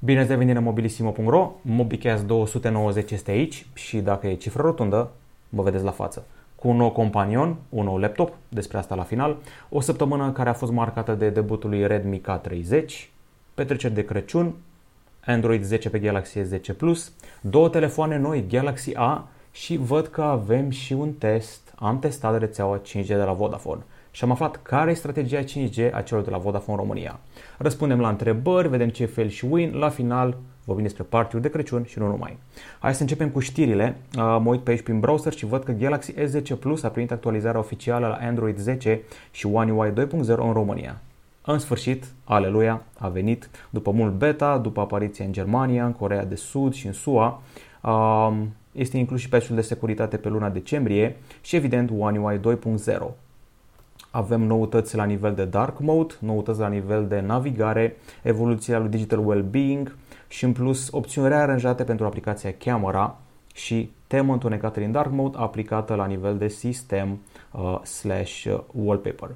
Bine 0.00 0.20
ați 0.20 0.28
revenit 0.28 0.54
la 0.54 0.60
mobilisimo.ro, 0.60 1.52
MobiCast 1.62 2.24
290 2.24 3.10
este 3.10 3.30
aici 3.30 3.66
și 3.74 3.98
dacă 3.98 4.26
e 4.26 4.34
cifră 4.34 4.62
rotundă, 4.62 5.10
mă 5.48 5.62
vedeți 5.62 5.84
la 5.84 5.90
față. 5.90 6.26
Cu 6.54 6.68
un 6.68 6.76
nou 6.76 6.90
companion, 6.90 7.56
un 7.68 7.84
nou 7.84 7.96
laptop, 7.96 8.34
despre 8.48 8.78
asta 8.78 8.94
la 8.94 9.02
final, 9.02 9.36
o 9.68 9.80
săptămână 9.80 10.32
care 10.32 10.48
a 10.48 10.52
fost 10.52 10.72
marcată 10.72 11.14
de 11.14 11.28
debutul 11.28 11.70
lui 11.70 11.86
Redmi 11.86 12.20
K30, 12.20 12.84
petreceri 13.54 13.94
de 13.94 14.04
Crăciun, 14.04 14.54
Android 15.24 15.62
10 15.62 15.90
pe 15.90 15.98
Galaxy 15.98 16.38
S10 16.40 16.76
Plus, 16.76 17.12
două 17.40 17.68
telefoane 17.68 18.18
noi 18.18 18.46
Galaxy 18.48 18.94
A 18.94 19.28
și 19.52 19.76
văd 19.76 20.06
că 20.06 20.22
avem 20.22 20.70
și 20.70 20.92
un 20.92 21.12
test. 21.12 21.74
Am 21.76 21.98
testat 21.98 22.38
rețeaua 22.38 22.80
5G 22.80 23.06
de 23.06 23.14
la 23.14 23.32
Vodafone 23.32 23.82
și 24.10 24.24
am 24.24 24.30
aflat 24.30 24.62
care 24.62 24.90
e 24.90 24.94
strategia 24.94 25.42
5G 25.42 25.90
a 25.92 26.00
celor 26.00 26.24
de 26.24 26.30
la 26.30 26.38
Vodafone 26.38 26.78
România. 26.78 27.18
Răspundem 27.58 28.00
la 28.00 28.08
întrebări, 28.08 28.68
vedem 28.68 28.88
ce 28.88 29.04
fel 29.04 29.28
și 29.28 29.46
win, 29.50 29.74
la 29.74 29.88
final 29.88 30.36
vorbim 30.64 30.84
despre 30.84 31.02
partiuri 31.02 31.42
de 31.42 31.50
Crăciun 31.50 31.84
și 31.84 31.98
nu 31.98 32.06
numai. 32.06 32.38
Hai 32.78 32.94
să 32.94 33.02
începem 33.02 33.28
cu 33.28 33.40
știrile. 33.40 33.96
Mă 34.16 34.44
uit 34.44 34.60
pe 34.60 34.70
aici 34.70 34.82
prin 34.82 35.00
browser 35.00 35.32
și 35.32 35.46
văd 35.46 35.62
că 35.64 35.72
Galaxy 35.72 36.12
S10 36.12 36.58
Plus 36.60 36.82
a 36.82 36.88
primit 36.88 37.10
actualizarea 37.10 37.60
oficială 37.60 38.06
la 38.06 38.26
Android 38.26 38.58
10 38.58 39.00
și 39.30 39.46
One 39.46 39.72
UI 39.72 39.90
2.0 39.90 40.26
în 40.26 40.52
România. 40.52 41.00
În 41.44 41.58
sfârșit, 41.58 42.04
aleluia, 42.24 42.82
a 42.98 43.08
venit 43.08 43.50
după 43.70 43.90
mult 43.90 44.12
beta, 44.12 44.58
după 44.58 44.80
apariția 44.80 45.24
în 45.24 45.32
Germania, 45.32 45.84
în 45.84 45.92
Corea 45.92 46.24
de 46.24 46.34
Sud 46.34 46.72
și 46.74 46.86
în 46.86 46.92
SUA. 46.92 47.42
Este 48.72 48.96
inclus 48.96 49.20
și 49.20 49.28
patch 49.28 49.46
de 49.46 49.60
securitate 49.60 50.16
pe 50.16 50.28
luna 50.28 50.48
decembrie 50.48 51.16
și 51.40 51.56
evident 51.56 51.90
One 51.98 52.18
UI 52.18 52.40
2.0. 52.84 52.96
Avem 54.10 54.40
noutăți 54.40 54.96
la 54.96 55.04
nivel 55.04 55.34
de 55.34 55.44
dark 55.44 55.80
mode, 55.80 56.14
noutăți 56.18 56.58
la 56.58 56.68
nivel 56.68 57.06
de 57.08 57.20
navigare, 57.20 57.96
evoluția 58.22 58.78
lui 58.78 58.88
digital 58.88 59.26
well-being 59.26 59.96
și 60.28 60.44
în 60.44 60.52
plus 60.52 60.88
opțiuni 60.90 61.28
rearanjate 61.28 61.84
pentru 61.84 62.06
aplicația 62.06 62.54
camera 62.58 63.18
și 63.54 63.90
temă 64.06 64.32
întunecată 64.32 64.80
din 64.80 64.92
dark 64.92 65.10
mode 65.10 65.36
aplicată 65.40 65.94
la 65.94 66.06
nivel 66.06 66.38
de 66.38 66.48
sistem 66.48 67.18
uh, 67.52 67.82
slash 67.82 68.46
wallpaper. 68.72 69.30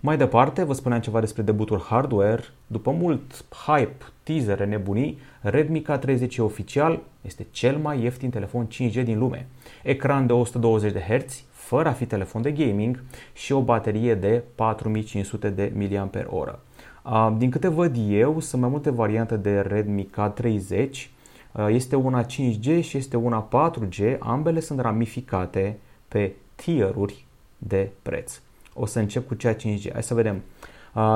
Mai 0.00 0.16
departe, 0.16 0.64
vă 0.64 0.72
spuneam 0.72 1.00
ceva 1.00 1.20
despre 1.20 1.42
debutul 1.42 1.80
hardware. 1.80 2.42
După 2.66 2.90
mult 2.90 3.44
hype, 3.66 4.04
teaser, 4.22 4.64
nebunii, 4.64 5.18
Redmi 5.40 5.82
K30 5.82 6.36
oficial 6.38 7.00
este 7.20 7.46
cel 7.50 7.76
mai 7.76 8.02
ieftin 8.02 8.30
telefon 8.30 8.66
5G 8.66 9.04
din 9.04 9.18
lume. 9.18 9.46
Ecran 9.82 10.26
de 10.26 10.32
120 10.32 10.92
de 10.92 11.00
Hz, 11.00 11.42
fără 11.62 11.88
a 11.88 11.92
fi 11.92 12.06
telefon 12.06 12.42
de 12.42 12.50
gaming 12.50 13.02
și 13.32 13.52
o 13.52 13.62
baterie 13.62 14.14
de 14.14 14.42
4500 14.54 15.50
de 15.50 15.72
mAh. 15.74 17.34
Din 17.36 17.50
câte 17.50 17.68
văd 17.68 17.96
eu, 18.08 18.40
sunt 18.40 18.60
mai 18.60 18.70
multe 18.70 18.90
variante 18.90 19.36
de 19.36 19.60
Redmi 19.60 20.08
K30. 20.08 20.88
Este 21.68 21.96
una 21.96 22.24
5G 22.24 22.82
și 22.82 22.96
este 22.96 23.16
una 23.16 23.48
4G. 23.48 24.18
Ambele 24.18 24.60
sunt 24.60 24.80
ramificate 24.80 25.78
pe 26.08 26.32
tieruri 26.54 27.24
de 27.58 27.90
preț. 28.02 28.40
O 28.74 28.86
să 28.86 28.98
încep 28.98 29.26
cu 29.26 29.34
cea 29.34 29.54
5G. 29.54 29.92
Hai 29.92 30.02
să 30.02 30.14
vedem. 30.14 30.42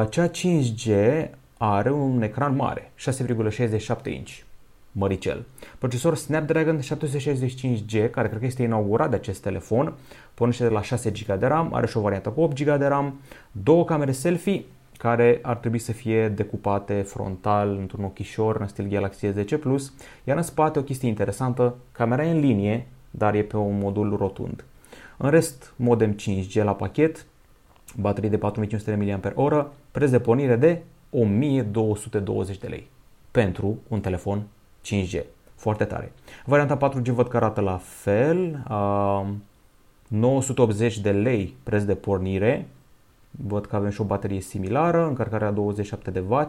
Cea 0.08 0.30
5G 0.30 0.90
are 1.58 1.92
un 1.92 2.22
ecran 2.22 2.56
mare, 2.56 2.92
6,67 2.98 4.12
inch 4.12 4.45
măricel. 4.98 5.44
Procesor 5.78 6.16
Snapdragon 6.16 6.80
765G, 6.80 8.10
care 8.10 8.28
cred 8.28 8.38
că 8.38 8.46
este 8.46 8.62
inaugurat 8.62 9.10
de 9.10 9.16
acest 9.16 9.42
telefon, 9.42 9.94
pornește 10.34 10.62
de 10.62 10.70
la 10.70 10.82
6 10.82 11.10
GB 11.10 11.38
de 11.38 11.46
RAM, 11.46 11.74
are 11.74 11.86
și 11.86 11.96
o 11.96 12.00
variantă 12.00 12.28
cu 12.28 12.40
8 12.40 12.62
GB 12.62 12.78
de 12.78 12.86
RAM, 12.86 13.20
două 13.52 13.84
camere 13.84 14.12
selfie 14.12 14.64
care 14.98 15.38
ar 15.42 15.56
trebui 15.56 15.78
să 15.78 15.92
fie 15.92 16.28
decupate 16.28 16.94
frontal 16.94 17.76
într-un 17.80 18.04
ochișor 18.04 18.60
în 18.60 18.66
stil 18.66 18.88
Galaxy 18.88 19.26
S10 19.26 19.60
Plus, 19.60 19.92
iar 20.24 20.36
în 20.36 20.42
spate 20.42 20.78
o 20.78 20.82
chestie 20.82 21.08
interesantă, 21.08 21.74
camera 21.92 22.24
e 22.24 22.30
în 22.30 22.40
linie, 22.40 22.86
dar 23.10 23.34
e 23.34 23.42
pe 23.42 23.56
un 23.56 23.78
modul 23.78 24.16
rotund. 24.16 24.64
În 25.16 25.30
rest, 25.30 25.72
modem 25.76 26.16
5G 26.16 26.52
la 26.52 26.74
pachet, 26.74 27.26
baterie 27.96 28.28
de 28.28 28.38
4500 28.38 29.20
mAh, 29.34 29.66
preț 29.90 30.10
de 30.10 30.18
pornire 30.18 30.56
de 30.56 30.82
1220 31.10 32.58
de 32.58 32.66
lei 32.66 32.88
pentru 33.30 33.78
un 33.88 34.00
telefon 34.00 34.42
5G. 34.86 35.22
Foarte 35.54 35.84
tare. 35.84 36.12
Varianta 36.44 36.90
4G 36.90 37.04
văd 37.04 37.28
că 37.28 37.36
arată 37.36 37.60
la 37.60 37.80
fel. 37.82 38.62
980 40.08 40.98
de 40.98 41.10
lei 41.10 41.54
preț 41.62 41.82
de 41.82 41.94
pornire. 41.94 42.68
Văd 43.30 43.66
că 43.66 43.76
avem 43.76 43.90
și 43.90 44.00
o 44.00 44.04
baterie 44.04 44.40
similară, 44.40 45.06
încărcarea 45.06 45.50
27 45.50 46.10
de 46.10 46.20
W, 46.28 46.46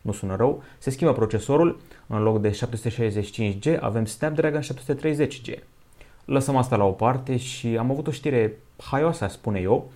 nu 0.00 0.12
sună 0.12 0.36
rău. 0.36 0.62
Se 0.78 0.90
schimbă 0.90 1.12
procesorul, 1.12 1.80
în 2.06 2.22
loc 2.22 2.40
de 2.40 2.50
765G 2.50 3.80
avem 3.80 4.04
Snapdragon 4.04 4.60
730G. 4.60 5.58
Lăsăm 6.24 6.56
asta 6.56 6.76
la 6.76 6.84
o 6.84 6.90
parte 6.90 7.36
și 7.36 7.76
am 7.78 7.90
avut 7.90 8.06
o 8.06 8.10
știre 8.10 8.58
haioasă, 8.90 9.26
spune 9.26 9.60
eu. 9.60 9.90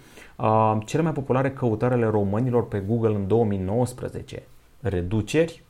cele 0.84 1.02
mai 1.02 1.12
populare 1.12 1.50
căutări 1.50 1.94
ale 1.94 2.06
românilor 2.06 2.68
pe 2.68 2.78
Google 2.78 3.14
în 3.14 3.26
2019. 3.26 4.42
Reduceri 4.80 5.62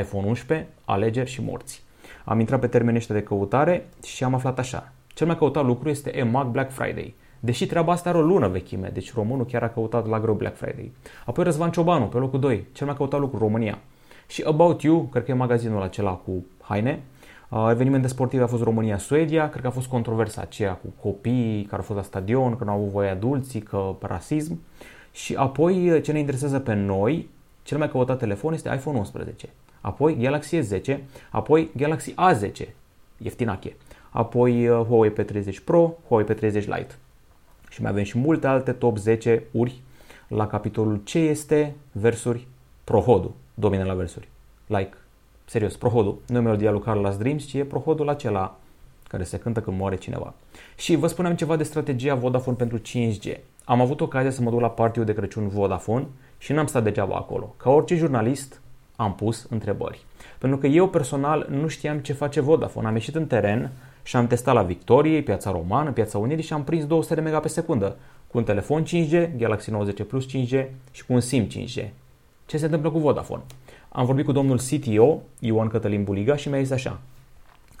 iPhone 0.00 0.26
11, 0.26 0.68
alegeri 0.84 1.30
și 1.30 1.42
morți. 1.42 1.82
Am 2.24 2.40
intrat 2.40 2.60
pe 2.60 2.66
termenii 2.66 2.98
ăștia 2.98 3.14
de 3.14 3.22
căutare 3.22 3.88
și 4.04 4.24
am 4.24 4.34
aflat 4.34 4.58
așa. 4.58 4.92
Cel 5.06 5.26
mai 5.26 5.38
căutat 5.38 5.64
lucru 5.64 5.88
este 5.88 6.16
EMAG 6.18 6.46
Black 6.46 6.72
Friday. 6.72 7.14
Deși 7.40 7.66
treaba 7.66 7.92
asta 7.92 8.08
are 8.08 8.18
o 8.18 8.20
lună 8.20 8.48
vechime, 8.48 8.90
deci 8.92 9.14
românul 9.14 9.44
chiar 9.44 9.62
a 9.62 9.68
căutat 9.68 10.06
la 10.06 10.20
greu 10.20 10.34
Black 10.34 10.56
Friday. 10.56 10.92
Apoi 11.26 11.44
Răzvan 11.44 11.70
Ciobanu, 11.70 12.04
pe 12.04 12.18
locul 12.18 12.40
2, 12.40 12.66
cel 12.72 12.86
mai 12.86 12.96
căutat 12.96 13.20
lucru, 13.20 13.38
România. 13.38 13.78
Și 14.26 14.42
About 14.46 14.82
You, 14.82 15.02
cred 15.02 15.24
că 15.24 15.30
e 15.30 15.34
magazinul 15.34 15.82
acela 15.82 16.12
cu 16.12 16.44
haine. 16.60 17.02
Uh, 17.48 17.68
evenimente 17.70 18.08
sportive 18.08 18.42
a 18.42 18.46
fost 18.46 18.62
România-Suedia, 18.62 19.48
cred 19.48 19.62
că 19.62 19.68
a 19.68 19.70
fost 19.70 19.86
controversa 19.86 20.40
aceea 20.40 20.72
cu 20.72 21.08
copiii 21.08 21.62
care 21.62 21.76
au 21.76 21.82
fost 21.82 21.98
la 21.98 22.04
stadion, 22.04 22.56
că 22.56 22.64
nu 22.64 22.70
au 22.70 22.76
avut 22.76 22.90
voie 22.90 23.08
adulții, 23.08 23.60
că 23.60 23.94
rasism. 24.00 24.60
Și 25.12 25.34
apoi 25.34 26.00
ce 26.02 26.12
ne 26.12 26.18
interesează 26.18 26.58
pe 26.58 26.74
noi, 26.74 27.28
cel 27.62 27.78
mai 27.78 27.90
căutat 27.90 28.18
telefon 28.18 28.52
este 28.52 28.74
iPhone 28.74 28.98
11 28.98 29.48
apoi 29.84 30.16
Galaxy 30.16 30.58
S10, 30.58 30.98
apoi 31.30 31.70
Galaxy 31.76 32.14
A10, 32.14 32.68
ieftinache, 33.16 33.76
apoi 34.10 34.68
uh, 34.68 34.86
Huawei 34.86 35.12
P30 35.12 35.64
Pro, 35.64 35.94
Huawei 36.08 36.26
P30 36.26 36.52
Lite. 36.52 36.94
Și 37.70 37.82
mai 37.82 37.90
avem 37.90 38.02
și 38.02 38.18
multe 38.18 38.46
alte 38.46 38.72
top 38.72 38.98
10 38.98 39.42
uri 39.50 39.82
la 40.28 40.46
capitolul 40.46 41.00
ce 41.04 41.18
este 41.18 41.74
versuri 41.92 42.46
Prohodul, 42.84 43.32
domine 43.54 43.84
la 43.84 43.94
versuri. 43.94 44.28
Like, 44.66 44.96
serios, 45.44 45.76
Prohodul, 45.76 46.18
nu 46.26 46.36
e 46.36 46.40
melodia 46.40 46.70
lui 46.70 46.80
Carlos 46.80 47.16
Dreams, 47.16 47.44
ci 47.44 47.54
e 47.54 47.64
Prohodul 47.64 48.08
acela 48.08 48.58
care 49.08 49.24
se 49.24 49.38
cântă 49.38 49.60
când 49.60 49.78
moare 49.78 49.96
cineva. 49.96 50.34
Și 50.76 50.96
vă 50.96 51.06
spuneam 51.06 51.34
ceva 51.34 51.56
de 51.56 51.62
strategia 51.62 52.14
Vodafone 52.14 52.56
pentru 52.56 52.78
5G. 52.78 53.38
Am 53.64 53.80
avut 53.80 54.00
ocazia 54.00 54.30
să 54.30 54.42
mă 54.42 54.50
duc 54.50 54.60
la 54.60 54.70
partiu 54.70 55.04
de 55.04 55.14
Crăciun 55.14 55.48
Vodafone 55.48 56.06
și 56.38 56.52
n-am 56.52 56.66
stat 56.66 56.82
degeaba 56.82 57.16
acolo. 57.16 57.54
Ca 57.56 57.70
orice 57.70 57.96
jurnalist, 57.96 58.60
am 58.96 59.14
pus 59.14 59.46
întrebări. 59.50 60.04
Pentru 60.38 60.58
că 60.58 60.66
eu 60.66 60.88
personal 60.88 61.46
nu 61.50 61.68
știam 61.68 61.98
ce 61.98 62.12
face 62.12 62.40
Vodafone. 62.40 62.86
Am 62.86 62.94
ieșit 62.94 63.14
în 63.14 63.26
teren 63.26 63.70
și 64.02 64.16
am 64.16 64.26
testat 64.26 64.54
la 64.54 64.62
Victoriei, 64.62 65.22
Piața 65.22 65.50
Romană, 65.50 65.92
Piața 65.92 66.18
Unirii 66.18 66.44
și 66.44 66.52
am 66.52 66.64
prins 66.64 66.86
200 66.86 67.14
de 67.14 67.20
mega 67.20 67.40
pe 67.40 67.48
secundă 67.48 67.96
cu 68.30 68.38
un 68.38 68.44
telefon 68.44 68.84
5G, 68.84 69.36
Galaxy 69.36 69.70
90 69.70 70.06
Plus 70.06 70.26
5G 70.26 70.64
și 70.90 71.06
cu 71.06 71.12
un 71.12 71.20
SIM 71.20 71.46
5G. 71.46 71.88
Ce 72.46 72.56
se 72.56 72.64
întâmplă 72.64 72.90
cu 72.90 72.98
Vodafone? 72.98 73.42
Am 73.88 74.06
vorbit 74.06 74.24
cu 74.24 74.32
domnul 74.32 74.58
CTO, 74.58 75.22
Ioan 75.38 75.68
Cătălin 75.68 76.04
Buliga 76.04 76.36
și 76.36 76.48
mi-a 76.48 76.60
zis 76.60 76.70
așa. 76.70 77.00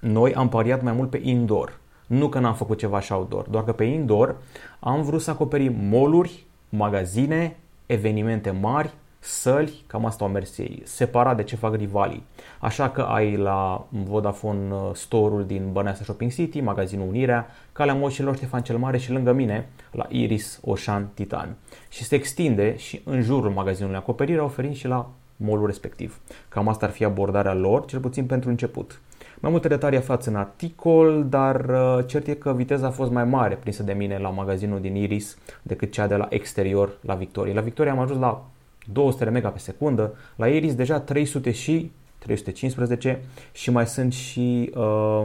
Noi 0.00 0.34
am 0.34 0.48
pariat 0.48 0.82
mai 0.82 0.92
mult 0.92 1.10
pe 1.10 1.20
indoor. 1.22 1.78
Nu 2.06 2.28
că 2.28 2.38
n-am 2.38 2.54
făcut 2.54 2.78
ceva 2.78 3.00
și 3.00 3.12
outdoor, 3.12 3.46
doar 3.48 3.64
că 3.64 3.72
pe 3.72 3.84
indoor 3.84 4.36
am 4.80 5.02
vrut 5.02 5.20
să 5.20 5.30
acoperim 5.30 5.74
moluri, 5.78 6.44
magazine, 6.68 7.56
evenimente 7.86 8.50
mari, 8.50 8.94
săli, 9.24 9.84
cam 9.86 10.06
asta 10.06 10.24
au 10.24 10.30
mers 10.30 10.58
ei, 10.58 10.82
separat 10.84 11.36
de 11.36 11.42
ce 11.42 11.56
fac 11.56 11.74
rivalii. 11.74 12.22
Așa 12.60 12.90
că 12.90 13.00
ai 13.00 13.36
la 13.36 13.86
Vodafone 13.88 14.74
uh, 14.74 14.90
store-ul 14.92 15.44
din 15.46 15.72
Băneasa 15.72 16.02
Shopping 16.02 16.32
City, 16.32 16.60
magazinul 16.60 17.08
Unirea, 17.08 17.46
Calea 17.72 17.94
Moșilor 17.94 18.36
Ștefan 18.36 18.62
cel 18.62 18.78
Mare 18.78 18.98
și 18.98 19.12
lângă 19.12 19.32
mine 19.32 19.68
la 19.90 20.06
Iris 20.08 20.60
Oșan 20.64 21.08
Titan. 21.14 21.56
Și 21.88 22.04
se 22.04 22.14
extinde 22.14 22.76
și 22.76 23.00
în 23.04 23.22
jurul 23.22 23.50
magazinului 23.50 23.98
acoperire, 23.98 24.40
oferind 24.40 24.74
și 24.74 24.86
la 24.86 25.10
molul 25.36 25.66
respectiv. 25.66 26.20
Cam 26.48 26.68
asta 26.68 26.86
ar 26.86 26.92
fi 26.92 27.04
abordarea 27.04 27.54
lor, 27.54 27.84
cel 27.84 28.00
puțin 28.00 28.26
pentru 28.26 28.48
început. 28.50 29.00
Mai 29.40 29.50
multe 29.50 29.68
detalii 29.68 29.98
aflați 29.98 30.28
în 30.28 30.36
articol, 30.36 31.26
dar 31.28 31.64
uh, 31.64 31.98
cert 32.06 32.26
e 32.26 32.34
că 32.34 32.52
viteza 32.52 32.86
a 32.86 32.90
fost 32.90 33.10
mai 33.10 33.24
mare 33.24 33.54
prinsă 33.54 33.82
de 33.82 33.92
mine 33.92 34.18
la 34.18 34.28
magazinul 34.28 34.80
din 34.80 34.94
Iris 34.94 35.38
decât 35.62 35.92
cea 35.92 36.06
de 36.06 36.16
la 36.16 36.26
exterior 36.30 36.98
la 37.00 37.14
Victoria. 37.14 37.54
La 37.54 37.60
Victoria 37.60 37.92
am 37.92 37.98
ajuns 37.98 38.20
la 38.20 38.44
200 38.92 39.24
mega 39.24 39.48
pe 39.48 39.58
secundă, 39.58 40.14
la 40.36 40.48
Iris 40.48 40.74
deja 40.74 41.00
300 41.00 41.50
și 41.50 41.90
315 42.18 43.22
și 43.52 43.70
mai 43.70 43.86
sunt 43.86 44.12
și 44.12 44.70
uh, 44.74 45.24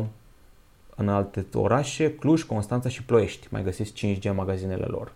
în 0.96 1.10
alte 1.10 1.46
orașe, 1.54 2.14
Cluj, 2.14 2.44
Constanța 2.44 2.90
și 2.90 3.04
Ploiești. 3.04 3.48
Mai 3.50 3.64
găsiți 3.64 3.94
5G 3.94 4.36
magazinele 4.36 4.86
lor. 4.86 5.12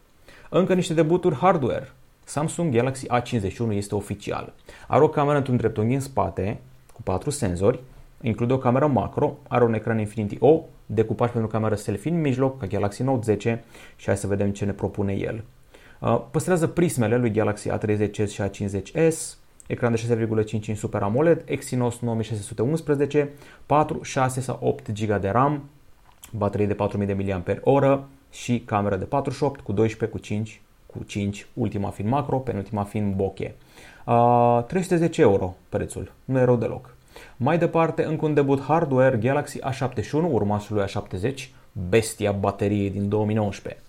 Încă 0.49 0.73
niște 0.73 0.93
debuturi 0.93 1.35
hardware. 1.35 1.91
Samsung 2.23 2.73
Galaxy 2.73 3.07
A51 3.07 3.69
este 3.69 3.95
oficial. 3.95 4.53
Are 4.87 5.03
o 5.03 5.09
cameră 5.09 5.37
într-un 5.37 5.57
dreptunghi 5.57 5.93
în 5.93 5.99
spate, 5.99 6.59
cu 6.93 7.01
4 7.01 7.29
senzori, 7.29 7.79
include 8.21 8.53
o 8.53 8.57
cameră 8.57 8.87
macro, 8.87 9.37
are 9.47 9.63
un 9.63 9.73
ecran 9.73 9.99
Infinity 9.99 10.37
O, 10.39 10.61
decupaj 10.85 11.31
pentru 11.31 11.49
cameră 11.49 11.75
selfie 11.75 12.11
în 12.11 12.21
mijloc, 12.21 12.59
ca 12.59 12.65
Galaxy 12.65 13.03
Note 13.03 13.21
10 13.23 13.63
și 13.95 14.05
hai 14.05 14.17
să 14.17 14.27
vedem 14.27 14.51
ce 14.51 14.65
ne 14.65 14.71
propune 14.71 15.13
el. 15.13 15.43
Uh, 16.03 16.21
păstrează 16.31 16.67
prismele 16.67 17.17
lui 17.17 17.31
Galaxy 17.31 17.69
A30s 17.69 18.29
și 18.29 18.41
A50s, 18.41 19.37
ecran 19.67 19.95
de 19.95 20.27
6,5 20.71 20.75
Super 20.75 21.01
AMOLED, 21.01 21.41
Exynos 21.45 21.99
9611, 21.99 23.29
4, 23.65 24.01
6 24.01 24.41
sau 24.41 24.59
8 24.61 24.91
GB 24.91 25.21
de 25.21 25.29
RAM, 25.29 25.69
baterie 26.31 26.65
de 26.65 26.73
4000 26.73 27.43
mAh 27.63 27.99
și 28.31 28.59
cameră 28.65 28.95
de 28.95 29.05
48 29.05 29.59
cu 29.59 29.71
12 29.71 30.17
cu 30.17 30.23
5 30.23 30.61
cu 30.85 31.03
5, 31.03 31.47
ultima 31.53 31.89
fiind 31.89 32.09
macro, 32.11 32.37
penultima 32.37 32.83
fiind 32.83 33.15
bokeh. 33.15 33.51
Uh, 34.05 34.63
310 34.67 35.21
euro 35.21 35.55
prețul, 35.69 36.11
nu 36.25 36.39
e 36.39 36.43
rău 36.43 36.55
deloc. 36.55 36.95
Mai 37.37 37.57
departe, 37.57 38.03
încă 38.03 38.25
un 38.25 38.33
debut 38.33 38.61
hardware 38.61 39.17
Galaxy 39.17 39.59
A71, 39.59 40.11
urmașul 40.11 40.75
lui 40.75 40.85
A70, 40.85 41.49
bestia 41.89 42.31
bateriei 42.31 42.89
din 42.89 43.09
2019. 43.09 43.81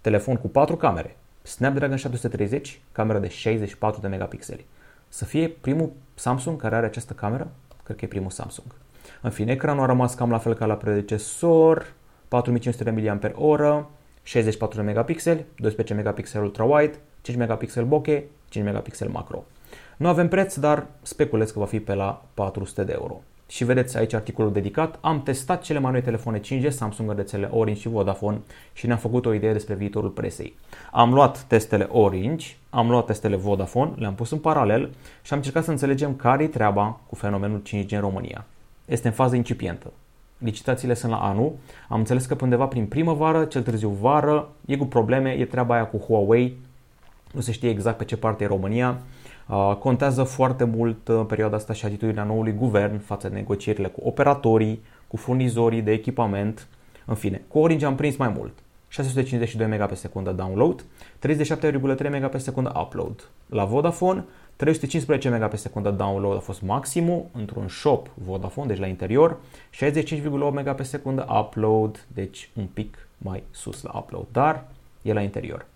Telefon 0.00 0.36
cu 0.36 0.48
4 0.48 0.76
camere, 0.76 1.16
Snapdragon 1.42 1.96
730, 1.96 2.80
cameră 2.92 3.18
de 3.18 3.28
64 3.28 4.00
de 4.00 4.08
megapixeli. 4.08 4.66
Să 5.08 5.24
fie 5.24 5.48
primul 5.48 5.92
Samsung 6.14 6.60
care 6.60 6.76
are 6.76 6.86
această 6.86 7.12
cameră? 7.12 7.50
Cred 7.84 7.96
că 7.96 8.04
e 8.04 8.08
primul 8.08 8.30
Samsung. 8.30 8.74
În 9.20 9.30
fine, 9.30 9.52
ecranul 9.52 9.82
a 9.82 9.86
rămas 9.86 10.14
cam 10.14 10.30
la 10.30 10.38
fel 10.38 10.54
ca 10.54 10.66
la 10.66 10.74
predecesor, 10.74 11.92
4500 12.28 12.90
mAh, 12.90 13.84
64 14.22 14.76
de 14.76 14.82
megapixeli, 14.82 15.44
12 15.56 15.94
megapixel 15.94 16.42
ultra-wide, 16.42 16.94
5 17.20 17.36
megapixel 17.36 17.84
bokeh, 17.84 18.22
5 18.48 18.64
megapixel 18.64 19.08
macro. 19.08 19.44
Nu 19.96 20.08
avem 20.08 20.28
preț, 20.28 20.56
dar 20.56 20.86
speculez 21.02 21.50
că 21.50 21.58
va 21.58 21.64
fi 21.64 21.80
pe 21.80 21.94
la 21.94 22.24
400 22.34 22.84
de 22.84 22.92
euro. 22.92 23.22
Și 23.52 23.64
vedeți 23.64 23.96
aici 23.96 24.12
articolul 24.12 24.52
dedicat. 24.52 24.98
Am 25.00 25.22
testat 25.22 25.62
cele 25.62 25.78
mai 25.78 25.92
noi 25.92 26.02
telefoane 26.02 26.40
5G, 26.40 26.68
Samsung, 26.68 27.16
rețele 27.16 27.48
Orange 27.52 27.80
și 27.80 27.88
Vodafone 27.88 28.40
și 28.72 28.86
ne-am 28.86 28.98
făcut 28.98 29.26
o 29.26 29.32
idee 29.34 29.52
despre 29.52 29.74
viitorul 29.74 30.10
presei. 30.10 30.54
Am 30.92 31.12
luat 31.12 31.42
testele 31.42 31.88
Orange, 31.90 32.46
am 32.70 32.90
luat 32.90 33.06
testele 33.06 33.36
Vodafone, 33.36 33.92
le-am 33.96 34.14
pus 34.14 34.30
în 34.30 34.38
paralel 34.38 34.90
și 35.22 35.32
am 35.32 35.38
încercat 35.38 35.64
să 35.64 35.70
înțelegem 35.70 36.14
care 36.14 36.42
e 36.42 36.46
treaba 36.46 37.00
cu 37.06 37.14
fenomenul 37.14 37.62
5G 37.68 37.88
în 37.88 38.00
România. 38.00 38.44
Este 38.84 39.08
în 39.08 39.14
fază 39.14 39.36
incipientă. 39.36 39.92
Licitațiile 40.38 40.94
sunt 40.94 41.12
la 41.12 41.18
anul. 41.18 41.52
Am 41.88 41.98
înțeles 41.98 42.26
că 42.26 42.36
undeva 42.40 42.66
prin 42.66 42.86
primăvară, 42.86 43.44
cel 43.44 43.62
târziu 43.62 43.88
vară, 43.88 44.48
e 44.66 44.76
cu 44.76 44.86
probleme, 44.86 45.30
e 45.30 45.44
treaba 45.44 45.74
aia 45.74 45.86
cu 45.86 45.98
Huawei, 45.98 46.56
nu 47.32 47.40
se 47.40 47.52
știe 47.52 47.68
exact 47.68 47.96
pe 47.96 48.04
ce 48.04 48.16
parte 48.16 48.44
e 48.44 48.46
România. 48.46 48.98
Contează 49.78 50.22
foarte 50.22 50.64
mult 50.64 51.08
în 51.08 51.24
perioada 51.24 51.56
asta 51.56 51.72
și 51.72 51.84
atitudinea 51.84 52.24
noului 52.24 52.52
guvern 52.52 52.98
față 52.98 53.28
de 53.28 53.34
negocierile 53.34 53.88
cu 53.88 54.00
operatorii, 54.04 54.82
cu 55.06 55.16
furnizorii 55.16 55.82
de 55.82 55.92
echipament. 55.92 56.68
În 57.06 57.14
fine, 57.14 57.42
cu 57.48 57.58
Orange 57.58 57.86
am 57.86 57.94
prins 57.94 58.16
mai 58.16 58.28
mult. 58.36 58.52
652 58.88 59.78
MB 59.78 59.88
pe 59.88 59.94
secundă 59.94 60.30
download, 60.30 60.84
37,3 61.28 62.20
MB 62.20 62.30
pe 62.30 62.38
secundă 62.38 62.72
upload. 62.76 63.28
La 63.46 63.64
Vodafone, 63.64 64.24
315 64.56 65.28
MB 65.28 65.50
pe 65.50 65.56
secundă 65.56 65.90
download 65.90 66.36
a 66.36 66.40
fost 66.40 66.62
maximul 66.62 67.26
într-un 67.32 67.68
shop 67.68 68.10
Vodafone, 68.14 68.66
deci 68.66 68.78
la 68.78 68.86
interior, 68.86 69.36
65,8 69.70 70.30
MB 70.30 70.70
pe 70.76 70.82
secundă 70.82 71.26
upload, 71.40 72.06
deci 72.14 72.50
un 72.54 72.66
pic 72.66 73.08
mai 73.18 73.42
sus 73.50 73.82
la 73.82 73.90
upload, 73.94 74.26
dar 74.32 74.64
e 75.02 75.12
la 75.12 75.20
interior. 75.20 75.66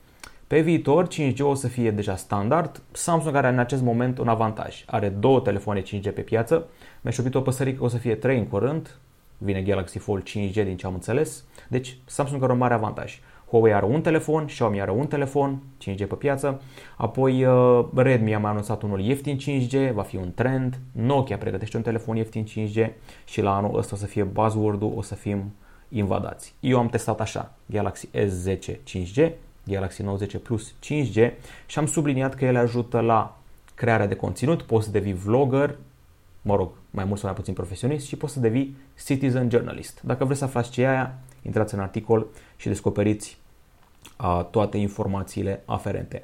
Pe 0.47 0.61
viitor, 0.61 1.07
5G 1.09 1.39
o 1.41 1.55
să 1.55 1.69
fie 1.69 1.91
deja 1.91 2.17
standard. 2.17 2.83
Samsung 2.93 3.35
are 3.35 3.49
în 3.49 3.59
acest 3.59 3.83
moment 3.83 4.19
un 4.19 4.29
avantaj. 4.29 4.85
Are 4.87 5.09
două 5.09 5.41
telefoane 5.41 5.83
5G 5.83 6.15
pe 6.15 6.21
piață. 6.21 6.67
Mi-a 7.01 7.13
șopit 7.13 7.35
o 7.35 7.41
păsărică 7.41 7.79
că 7.79 7.85
o 7.85 7.89
să 7.89 7.97
fie 7.97 8.15
3 8.15 8.39
în 8.39 8.47
curând. 8.47 8.97
Vine 9.39 9.63
Galaxy 9.63 9.99
Fold 9.99 10.23
5G 10.23 10.53
din 10.53 10.77
ce 10.77 10.87
am 10.87 10.95
înțeles. 10.95 11.45
Deci 11.69 11.99
Samsung 12.05 12.43
are 12.43 12.53
un 12.53 12.59
mare 12.59 12.75
avantaj. 12.75 13.21
Huawei 13.51 13.75
are 13.75 13.87
un 13.87 14.01
telefon, 14.01 14.45
Xiaomi 14.45 14.81
are 14.81 14.91
un 14.91 15.07
telefon 15.07 15.63
5G 15.83 15.97
pe 15.97 16.15
piață, 16.19 16.63
apoi 16.97 17.45
uh, 17.45 17.85
Redmi 17.95 18.35
a 18.35 18.39
mai 18.39 18.51
anunțat 18.51 18.83
unul 18.83 19.01
ieftin 19.01 19.39
5G, 19.39 19.93
va 19.93 20.03
fi 20.03 20.17
un 20.17 20.33
trend, 20.35 20.79
Nokia 20.93 21.39
pregătește 21.39 21.77
un 21.77 21.83
telefon 21.83 22.17
ieftin 22.17 22.45
5G 22.45 22.91
și 23.25 23.41
la 23.41 23.57
anul 23.57 23.79
ăsta 23.79 23.95
o 23.95 23.99
să 23.99 24.07
fie 24.07 24.23
buzzword-ul, 24.23 24.93
o 24.97 25.03
să 25.03 25.15
fim 25.15 25.55
invadați. 25.89 26.55
Eu 26.61 26.79
am 26.79 26.89
testat 26.89 27.21
așa, 27.21 27.55
Galaxy 27.67 28.09
S10 28.15 28.59
5G, 28.83 29.31
Galaxy 29.67 30.03
Note 30.03 30.19
10 30.19 30.39
Plus 30.39 30.73
5G 30.73 31.33
și 31.67 31.79
am 31.79 31.87
subliniat 31.87 32.35
că 32.35 32.45
ele 32.45 32.59
ajută 32.59 33.01
la 33.01 33.39
crearea 33.75 34.07
de 34.07 34.15
conținut, 34.15 34.63
poți 34.63 34.85
să 34.85 34.91
devii 34.91 35.15
vlogger, 35.15 35.77
mă 36.43 36.57
rog, 36.57 36.71
mai 36.91 37.05
mult 37.05 37.19
sau 37.19 37.29
mai 37.29 37.39
puțin 37.39 37.55
profesionist 37.55 38.07
și 38.07 38.17
poți 38.17 38.33
să 38.33 38.41
devii 38.41 38.77
citizen 39.05 39.51
journalist. 39.51 40.01
Dacă 40.05 40.25
vreți 40.25 40.39
să 40.39 40.45
aflați 40.45 40.71
ce 40.71 40.83
e 40.83 40.89
aia, 40.89 41.19
intrați 41.43 41.75
în 41.75 41.81
articol 41.81 42.27
și 42.57 42.69
descoperiți 42.69 43.39
uh, 44.21 44.45
toate 44.51 44.77
informațiile 44.77 45.63
aferente. 45.65 46.23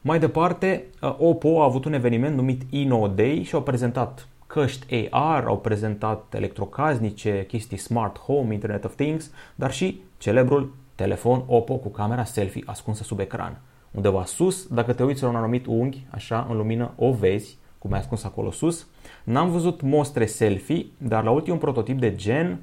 Mai 0.00 0.18
departe, 0.18 0.84
uh, 1.00 1.16
Oppo 1.18 1.60
a 1.60 1.64
avut 1.64 1.84
un 1.84 1.92
eveniment 1.92 2.36
numit 2.36 2.62
Inno 2.70 3.08
Day 3.08 3.42
și 3.42 3.54
au 3.54 3.62
prezentat 3.62 4.28
căști 4.46 5.08
AR, 5.10 5.44
au 5.44 5.58
prezentat 5.58 6.34
electrocasnice, 6.34 7.44
chestii 7.48 7.76
smart 7.76 8.18
home, 8.18 8.54
Internet 8.54 8.84
of 8.84 8.94
Things, 8.94 9.30
dar 9.54 9.72
și 9.72 10.00
celebrul 10.18 10.74
telefon 10.96 11.42
Oppo 11.46 11.74
cu 11.74 11.88
camera 11.88 12.24
selfie 12.24 12.62
ascunsă 12.66 13.02
sub 13.02 13.18
ecran. 13.18 13.60
Undeva 13.90 14.24
sus, 14.24 14.66
dacă 14.66 14.92
te 14.92 15.04
uiți 15.04 15.22
la 15.22 15.28
un 15.28 15.36
anumit 15.36 15.66
unghi, 15.66 16.06
așa, 16.10 16.46
în 16.48 16.56
lumină, 16.56 16.92
o 16.96 17.12
vezi, 17.12 17.58
cum 17.78 17.92
ai 17.92 17.98
ascuns 17.98 18.24
acolo 18.24 18.50
sus. 18.50 18.86
N-am 19.24 19.50
văzut 19.50 19.80
mostre 19.80 20.26
selfie, 20.26 20.86
dar 20.98 21.24
la 21.24 21.30
ultimul 21.30 21.58
prototip 21.58 21.98
de 21.98 22.14
gen 22.14 22.60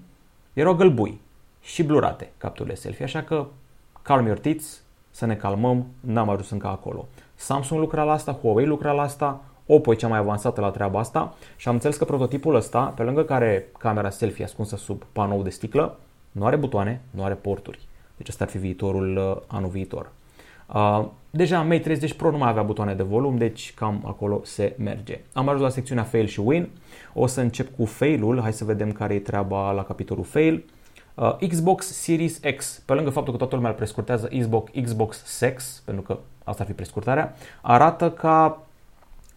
erau 0.53 0.74
gălbui 0.74 1.21
și 1.62 1.83
blurate 1.83 2.31
capturile 2.38 2.75
selfie, 2.75 3.06
așa 3.06 3.21
că 3.21 3.45
calm 4.01 4.25
your 4.25 4.39
tits, 4.39 4.81
să 5.12 5.25
ne 5.25 5.36
calmăm, 5.36 5.86
n-am 6.00 6.29
ajuns 6.29 6.50
încă 6.50 6.68
acolo. 6.68 7.07
Samsung 7.36 7.79
lucra 7.79 8.03
la 8.03 8.12
asta, 8.12 8.31
Huawei 8.31 8.65
lucra 8.65 8.91
la 8.91 9.01
asta, 9.01 9.41
Oppo 9.65 9.91
e 9.91 9.95
cea 9.95 10.07
mai 10.07 10.18
avansată 10.18 10.62
la 10.62 10.69
treaba 10.69 11.00
asta 11.00 11.36
și 11.56 11.68
am 11.68 11.74
înțeles 11.74 11.97
că 11.97 12.06
prototipul 12.06 12.56
ăsta, 12.56 12.83
pe 12.86 13.03
lângă 13.03 13.24
care 13.24 13.68
camera 13.77 14.09
selfie 14.09 14.44
ascunsă 14.44 14.75
sub 14.75 15.03
panou 15.12 15.41
de 15.41 15.50
sticlă, 15.50 15.97
nu 16.31 16.45
are 16.45 16.56
butoane, 16.56 17.01
nu 17.12 17.24
are 17.24 17.33
porturi. 17.33 17.79
Deci 18.18 18.27
ăsta 18.27 18.44
ar 18.44 18.50
fi 18.50 18.57
viitorul 18.57 19.18
uh, 19.18 19.42
anul 19.48 19.69
viitor. 19.69 20.12
Uh, 20.74 21.06
deja 21.30 21.62
Mate 21.62 21.80
30 21.80 22.13
Pro 22.13 22.31
nu 22.31 22.38
mai 22.38 22.50
avea 22.50 22.63
butoane 22.63 22.94
de 22.94 23.04
volum, 23.04 23.38
deci 23.38 23.74
cam 23.74 24.04
acolo 24.06 24.42
se 24.44 24.75
merge. 24.77 25.19
Am 25.33 25.48
ajuns 25.48 25.63
la 25.63 25.69
secțiunea 25.69 26.04
Fail 26.04 26.25
și 26.25 26.39
Win. 26.39 26.69
O 27.13 27.27
să 27.27 27.42
încep 27.42 27.75
cu 27.75 27.86
failul, 27.86 28.42
hai 28.42 28.54
să 28.54 28.65
vedem 28.65 28.92
care 28.92 29.13
e 29.13 29.19
treaba 29.19 29.72
la 29.72 29.84
capitolul 29.84 30.24
Fail. 30.24 30.63
Uh, 31.15 31.38
Xbox 31.48 31.86
Series 31.86 32.39
X, 32.58 32.82
pe 32.86 32.93
lângă 32.93 33.10
faptul 33.10 33.32
că 33.32 33.38
toată 33.38 33.55
lumea 33.55 33.70
îl 33.70 33.75
prescurtează 33.75 34.29
Xbox, 34.39 34.72
Xbox 34.84 35.24
Sex, 35.25 35.82
pentru 35.86 36.03
că 36.03 36.17
asta 36.43 36.62
ar 36.62 36.70
fi 36.70 36.75
prescurtarea, 36.75 37.36
arată 37.62 38.12
ca 38.12 38.62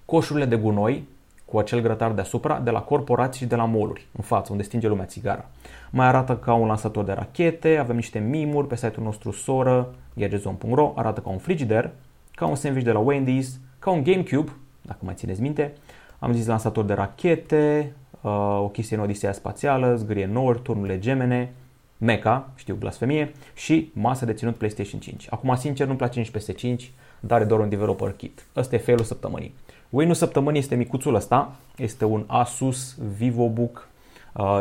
coșurile 0.04 0.44
de 0.44 0.56
gunoi 0.56 1.08
cu 1.46 1.58
acel 1.58 1.80
grătar 1.80 2.12
deasupra 2.12 2.60
de 2.60 2.70
la 2.70 2.80
corporații 2.80 3.40
și 3.40 3.46
de 3.46 3.56
la 3.56 3.64
moluri, 3.64 4.06
în 4.16 4.24
față, 4.24 4.52
unde 4.52 4.64
stinge 4.64 4.88
lumea 4.88 5.04
țigara. 5.04 5.44
Mai 5.90 6.06
arată 6.06 6.36
ca 6.36 6.54
un 6.54 6.66
lansator 6.66 7.04
de 7.04 7.12
rachete, 7.12 7.76
avem 7.76 7.96
niște 7.96 8.18
mimuri 8.18 8.66
pe 8.66 8.76
site-ul 8.76 9.04
nostru 9.06 9.30
soră, 9.30 9.94
gadgetzone.ro, 10.14 10.92
arată 10.96 11.20
ca 11.20 11.28
un 11.28 11.38
frigider, 11.38 11.90
ca 12.34 12.46
un 12.46 12.54
sandwich 12.54 12.84
de 12.84 12.92
la 12.92 13.04
Wendy's, 13.04 13.46
ca 13.78 13.90
un 13.90 14.02
GameCube, 14.02 14.50
dacă 14.82 14.98
mai 15.02 15.14
țineți 15.14 15.40
minte, 15.40 15.72
am 16.18 16.32
zis 16.32 16.46
lansator 16.46 16.84
de 16.84 16.92
rachete, 16.92 17.92
uh, 18.20 18.60
o 18.60 18.68
chestie 18.68 18.96
în 18.96 19.02
Odiseea 19.02 19.32
spațială, 19.32 19.94
zgârie 19.96 20.26
nord, 20.26 20.62
turnurile 20.62 20.98
gemene, 20.98 21.52
Mecha, 21.98 22.50
știu, 22.54 22.74
blasfemie, 22.74 23.32
și 23.54 23.90
masă 23.94 24.24
de 24.24 24.32
ținut 24.32 24.56
PlayStation 24.56 25.00
5. 25.00 25.26
Acum, 25.30 25.54
sincer, 25.54 25.86
nu-mi 25.86 25.98
place 25.98 26.18
nici 26.18 26.30
PS5, 26.30 26.90
dar 27.20 27.40
e 27.40 27.44
doar 27.44 27.60
un 27.60 27.68
developer 27.68 28.12
kit. 28.12 28.46
Ăsta 28.56 28.74
e 28.74 28.78
failul 28.78 29.04
săptămânii. 29.04 29.54
Win-ul 29.90 30.14
săptămânii 30.14 30.60
este 30.60 30.74
micuțul 30.74 31.14
ăsta, 31.14 31.52
este 31.76 32.04
un 32.04 32.24
Asus 32.26 32.96
VivoBook 33.16 33.88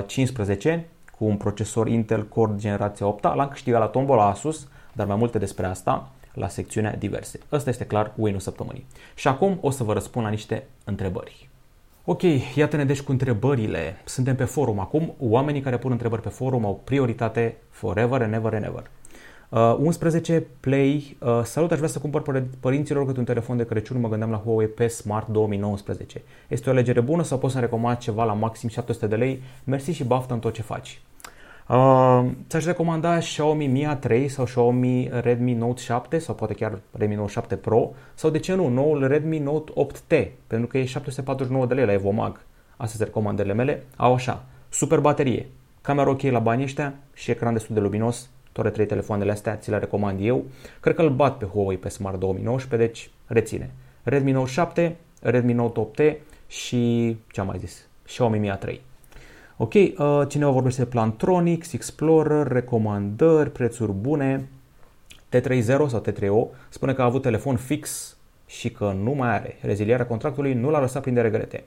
15 0.06 0.86
cu 1.18 1.26
un 1.26 1.38
procesor 1.38 1.88
Intel 1.88 2.28
Core 2.28 2.52
generația 2.56 3.08
8 3.08 3.24
L-am 3.24 3.48
câștigat 3.48 3.80
la 3.80 3.86
tombola 3.86 4.28
Asus, 4.28 4.68
dar 4.94 5.08
mai 5.08 5.16
multe 5.16 5.38
despre 5.38 5.66
asta 5.66 6.10
la 6.34 6.48
secțiunea 6.48 6.96
diverse. 6.96 7.40
Ăsta 7.52 7.70
este 7.70 7.86
clar 7.86 8.12
win-ul 8.16 8.40
săptămânii. 8.40 8.86
Și 9.16 9.28
acum 9.28 9.58
o 9.62 9.70
să 9.70 9.84
vă 9.84 9.94
răspund 9.94 10.26
la 10.26 10.32
niște 10.32 10.64
întrebări. 10.84 11.50
Ok, 12.06 12.22
iată-ne 12.56 12.86
deci 12.86 13.02
cu 13.02 13.12
întrebările. 13.12 14.02
Suntem 14.04 14.36
pe 14.36 14.44
forum 14.44 14.80
acum. 14.80 15.14
Oamenii 15.20 15.62
care 15.62 15.78
pun 15.78 15.92
întrebări 15.92 16.22
pe 16.22 16.30
forum 16.30 16.66
au 16.66 16.82
prioritate 16.84 17.58
forever 17.70 18.22
and 18.22 18.34
ever 18.34 18.54
and 18.54 18.64
ever. 18.64 18.90
Uh, 19.50 19.76
11 19.80 20.46
Play. 20.60 21.18
Uh, 21.20 21.42
salut, 21.44 21.72
aș 21.72 21.78
vrea 21.78 21.90
să 21.90 22.00
cumpăr 22.00 22.44
părinților 22.60 23.06
câte 23.06 23.20
un 23.20 23.26
telefon 23.26 23.58
de 23.58 23.66
Crăciun. 23.66 24.00
Mă 24.00 24.10
gândeam 24.10 24.32
la 24.32 24.38
Huawei 24.38 24.68
P 24.68 24.90
Smart 24.90 25.28
2019. 25.28 26.22
Este 26.48 26.70
o 26.70 26.72
alegere 26.72 27.02
bună 27.02 27.24
sau 27.24 27.38
poți 27.38 27.54
să 27.54 27.60
recomand 27.60 27.98
ceva 27.98 28.24
la 28.24 28.34
maxim 28.34 28.70
700 28.70 29.08
de 29.08 29.16
lei? 29.16 29.42
Mersi 29.64 29.92
și 29.92 30.04
baftă 30.04 30.34
în 30.34 30.40
tot 30.40 30.54
ce 30.54 30.62
faci. 30.62 31.02
Uh, 31.70 32.26
ți-aș 32.50 32.66
recomanda 32.66 33.18
Xiaomi 33.18 33.68
Mi 33.68 33.98
A3 33.98 34.26
sau 34.28 34.46
Xiaomi 34.46 35.10
Redmi 35.22 35.54
Note 35.54 35.82
7 35.82 36.18
sau 36.20 36.36
poate 36.36 36.54
chiar 36.54 36.80
Redmi 36.92 37.16
Note 37.16 37.32
7 37.32 37.56
Pro 37.56 37.92
sau 38.14 38.30
de 38.30 38.40
ce 38.40 38.56
nu, 38.56 38.68
noul 38.68 39.08
Redmi 39.08 39.40
Note 39.40 39.72
8T 39.72 40.28
pentru 40.48 40.68
că 40.68 40.78
e 40.78 40.86
749 40.86 41.66
de 41.66 41.74
lei 41.74 41.86
la 41.86 41.94
Evomag. 41.94 42.40
astea 42.72 42.88
sunt 42.88 43.02
recomandările 43.02 43.54
mele, 43.54 43.84
au 43.96 44.14
așa, 44.14 44.44
super 44.70 45.00
baterie, 45.00 45.50
camera 45.82 46.10
ok 46.10 46.22
la 46.22 46.40
banii 46.40 46.64
ăștia 46.64 46.94
și 47.14 47.32
ecran 47.32 47.54
destul 47.54 47.76
de 47.76 47.82
luminos, 47.82 48.30
toate 48.56 48.70
trei 48.70 48.86
telefoanele 48.86 49.32
astea 49.32 49.56
ți 49.56 49.70
le 49.70 49.78
recomand 49.78 50.20
eu. 50.22 50.44
Cred 50.80 50.96
că 50.96 51.02
îl 51.02 51.10
bat 51.10 51.38
pe 51.38 51.46
Huawei 51.46 51.78
pe 51.78 51.90
Smart 51.90 52.20
2019, 52.20 52.88
deci 52.88 53.10
reține. 53.26 53.72
Redmi 54.04 54.32
Note 54.32 54.50
7, 54.50 54.96
Redmi 55.22 55.54
Note 55.54 55.80
8T 55.80 56.16
și 56.48 57.18
ce 57.32 57.40
am 57.40 57.48
mai 57.48 57.58
zis? 57.60 57.88
Xiaomi 58.06 58.40
Mi 58.40 58.52
A3. 58.52 58.80
Ok, 59.58 59.74
uh, 59.74 60.22
cineva 60.28 60.52
vorbește 60.52 60.84
de 60.84 60.90
Plantronics, 60.90 61.74
Explorer, 61.74 62.48
recomandări, 62.48 63.52
prețuri 63.52 63.92
bune. 63.92 64.50
T30 65.36 65.66
sau 65.66 66.04
T3O 66.10 66.58
spune 66.70 66.94
că 66.94 67.02
a 67.02 67.06
avut 67.06 67.22
telefon 67.22 67.56
fix 67.56 68.18
și 68.48 68.72
că 68.72 68.96
nu 69.04 69.12
mai 69.12 69.30
are. 69.30 69.58
Reziliarea 69.62 70.06
contractului 70.06 70.54
nu 70.54 70.70
l-a 70.70 70.80
lăsat 70.80 71.02
prin 71.02 71.14
de 71.14 71.22
regrete. 71.22 71.64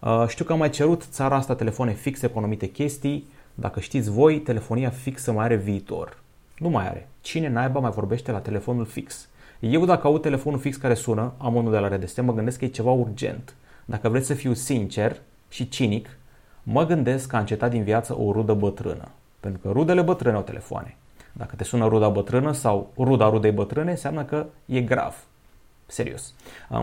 Uh, 0.00 0.24
știu 0.28 0.44
că 0.44 0.52
am 0.52 0.58
mai 0.58 0.70
cerut 0.70 1.02
țara 1.10 1.36
asta 1.36 1.54
telefoane 1.54 1.92
fixe 1.92 2.26
cu 2.26 2.38
anumite 2.38 2.66
chestii. 2.66 3.26
Dacă 3.54 3.80
știți 3.80 4.10
voi, 4.10 4.40
telefonia 4.40 4.90
fixă 4.90 5.32
mai 5.32 5.44
are 5.44 5.56
viitor. 5.56 6.21
Nu 6.62 6.68
mai 6.68 6.88
are. 6.88 7.08
Cine 7.20 7.48
naiba 7.48 7.80
mai 7.80 7.90
vorbește 7.90 8.30
la 8.30 8.38
telefonul 8.38 8.84
fix? 8.84 9.28
Eu 9.60 9.84
dacă 9.84 10.06
aud 10.06 10.22
telefonul 10.22 10.58
fix 10.58 10.76
care 10.76 10.94
sună, 10.94 11.32
am 11.38 11.54
unul 11.54 11.72
de 11.72 11.78
la 11.78 11.88
RDS, 11.88 12.20
mă 12.20 12.32
gândesc 12.32 12.58
că 12.58 12.64
e 12.64 12.68
ceva 12.68 12.90
urgent. 12.90 13.54
Dacă 13.84 14.08
vreți 14.08 14.26
să 14.26 14.34
fiu 14.34 14.52
sincer 14.52 15.20
și 15.48 15.68
cinic, 15.68 16.08
mă 16.62 16.86
gândesc 16.86 17.28
că 17.28 17.36
a 17.36 17.38
încetat 17.38 17.70
din 17.70 17.82
viață 17.82 18.18
o 18.18 18.32
rudă 18.32 18.52
bătrână. 18.52 19.08
Pentru 19.40 19.60
că 19.60 19.70
rudele 19.70 20.02
bătrâne 20.02 20.36
au 20.36 20.42
telefoane. 20.42 20.96
Dacă 21.32 21.56
te 21.56 21.64
sună 21.64 21.86
ruda 21.86 22.08
bătrână 22.08 22.52
sau 22.52 22.92
ruda 22.98 23.28
rudei 23.28 23.52
bătrâne, 23.52 23.90
înseamnă 23.90 24.24
că 24.24 24.46
e 24.66 24.80
grav. 24.80 25.24
Serios. 25.86 26.34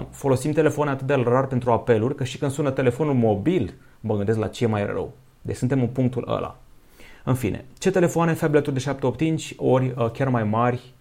Folosim 0.09 0.51
telefoane 0.51 0.91
atât 0.91 1.07
de 1.07 1.13
rar 1.13 1.47
pentru 1.47 1.71
apeluri 1.71 2.15
că 2.15 2.23
și 2.23 2.37
când 2.37 2.51
sună 2.51 2.71
telefonul 2.71 3.13
mobil, 3.13 3.73
mă 3.99 4.15
gândesc 4.15 4.37
la 4.37 4.47
ce 4.47 4.65
mai 4.65 4.85
rău. 4.85 5.13
Deci 5.41 5.55
suntem 5.55 5.81
în 5.81 5.87
punctul 5.87 6.25
ăla. 6.27 6.57
În 7.29 7.35
fine, 7.35 7.65
ce 7.77 7.91
telefoane 7.91 8.33
phablet 8.33 8.67
de 8.67 8.95
7-8 9.15 9.19
inch 9.19 9.49
ori 9.57 9.93
uh, 9.97 10.11
chiar 10.11 10.27
mai 10.29 10.43
mari, 10.43 10.93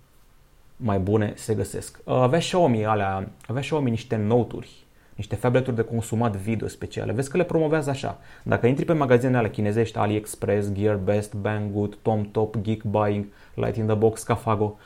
mai 0.77 0.99
bune 0.99 1.33
se 1.37 1.55
găsesc. 1.55 1.99
Uh, 2.05 2.15
avea 2.15 2.39
Xiaomi 2.39 2.85
alea, 2.85 3.29
avea 3.47 3.63
Xiaomi 3.63 3.91
niște 3.91 4.17
noturi, 4.17 4.71
niște 5.15 5.37
phableturi 5.37 5.77
de 5.77 5.83
consumat 5.83 6.37
video 6.37 6.69
speciale. 6.69 7.13
Vezi 7.13 7.31
că 7.31 7.37
le 7.37 7.45
promovează 7.45 7.91
așa. 7.91 8.19
Dacă 8.43 8.67
intri 8.67 8.85
pe 8.85 8.93
magazinele 8.93 9.39
ale 9.39 9.51
chinezești, 9.51 9.99
AliExpress, 9.99 10.73
GearBest, 10.73 11.35
Banggood, 11.35 11.99
TomTop, 12.03 12.57
Geek 12.57 12.83
Buying, 12.83 13.27
Light 13.55 13.77
in 13.77 13.87
the 13.87 13.95
Box, 13.95 14.23
Cafago, 14.23 14.79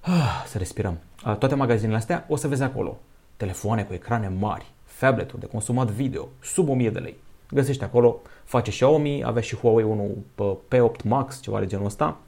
ah, 0.00 0.44
să 0.46 0.58
respirăm. 0.58 0.98
Uh, 1.26 1.36
toate 1.36 1.54
magazinele 1.54 1.98
astea 1.98 2.24
o 2.28 2.36
să 2.36 2.48
vezi 2.48 2.62
acolo. 2.62 2.98
Telefoane 3.36 3.82
cu 3.82 3.92
ecrane 3.92 4.28
mari, 4.38 4.66
phableturi 4.84 5.40
de 5.40 5.46
consumat 5.46 5.88
video, 5.88 6.28
sub 6.40 6.68
1000 6.68 6.90
de 6.90 6.98
lei. 6.98 7.16
Găsești 7.50 7.84
acolo, 7.84 8.20
face 8.44 8.70
Xiaomi, 8.70 9.24
avea 9.24 9.42
și 9.42 9.56
Huawei 9.56 9.84
unul 9.84 10.16
pe 10.34 10.56
P8 10.76 11.04
Max, 11.04 11.40
ceva 11.40 11.58
de 11.58 11.66
genul 11.66 11.86
ăsta. 11.86 12.18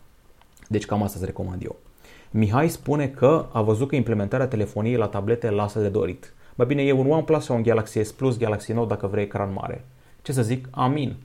Deci 0.69 0.87
cam 0.87 1.03
asta 1.03 1.17
îți 1.17 1.27
recomand 1.27 1.65
eu. 1.65 1.77
Mihai 2.31 2.69
spune 2.69 3.09
că 3.09 3.47
a 3.53 3.63
văzut 3.63 3.89
că 3.89 3.95
implementarea 3.95 4.47
telefoniei 4.47 4.97
la 4.97 5.07
tablete 5.07 5.51
lasă 5.51 5.81
de 5.81 5.89
dorit. 5.89 6.33
Mai 6.55 6.67
bine 6.67 6.83
e 6.83 6.93
un 6.93 7.11
OnePlus 7.11 7.45
sau 7.45 7.57
un 7.57 7.63
Galaxy 7.63 8.03
S 8.03 8.13
Plus, 8.13 8.39
Galaxy 8.39 8.73
Note 8.73 8.89
dacă 8.89 9.07
vrei 9.07 9.25
ecran 9.25 9.53
mare. 9.53 9.85
Ce 10.23 10.33
să 10.33 10.43
zic? 10.43 10.69
Amin. 10.71 11.17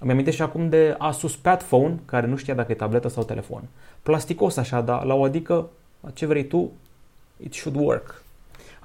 Îmi 0.00 0.10
amintesc 0.10 0.36
și 0.36 0.42
acum 0.42 0.68
de 0.68 0.94
Asus 0.98 1.36
Pad 1.36 1.62
Phone, 1.62 2.00
care 2.04 2.26
nu 2.26 2.36
știa 2.36 2.54
dacă 2.54 2.72
e 2.72 2.74
tabletă 2.74 3.08
sau 3.08 3.22
telefon. 3.22 3.62
Plasticos 4.02 4.56
așa, 4.56 4.80
dar 4.80 5.04
la 5.04 5.14
o 5.14 5.24
adică, 5.24 5.68
ce 6.12 6.26
vrei 6.26 6.44
tu, 6.44 6.72
it 7.42 7.54
should 7.54 7.78
work. 7.78 8.22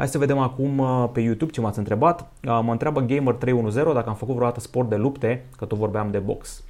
Hai 0.02 0.10
să 0.10 0.18
vedem 0.18 0.38
acum 0.38 0.78
uh, 0.78 1.10
pe 1.14 1.20
YouTube 1.20 1.52
ce 1.52 1.62
m-ați 1.62 1.78
întrebat. 1.78 2.20
Uh, 2.20 2.60
mă 2.64 2.72
întreabă 2.72 3.06
Gamer310 3.06 3.74
dacă 3.74 4.10
am 4.10 4.16
făcut 4.16 4.36
vreodată 4.36 4.60
sport 4.60 4.90
de 4.90 4.96
lupte, 4.96 5.46
că 5.58 5.66
tot 5.66 5.78
vorbeam 5.78 6.12
de 6.12 6.18
box. 6.18 6.64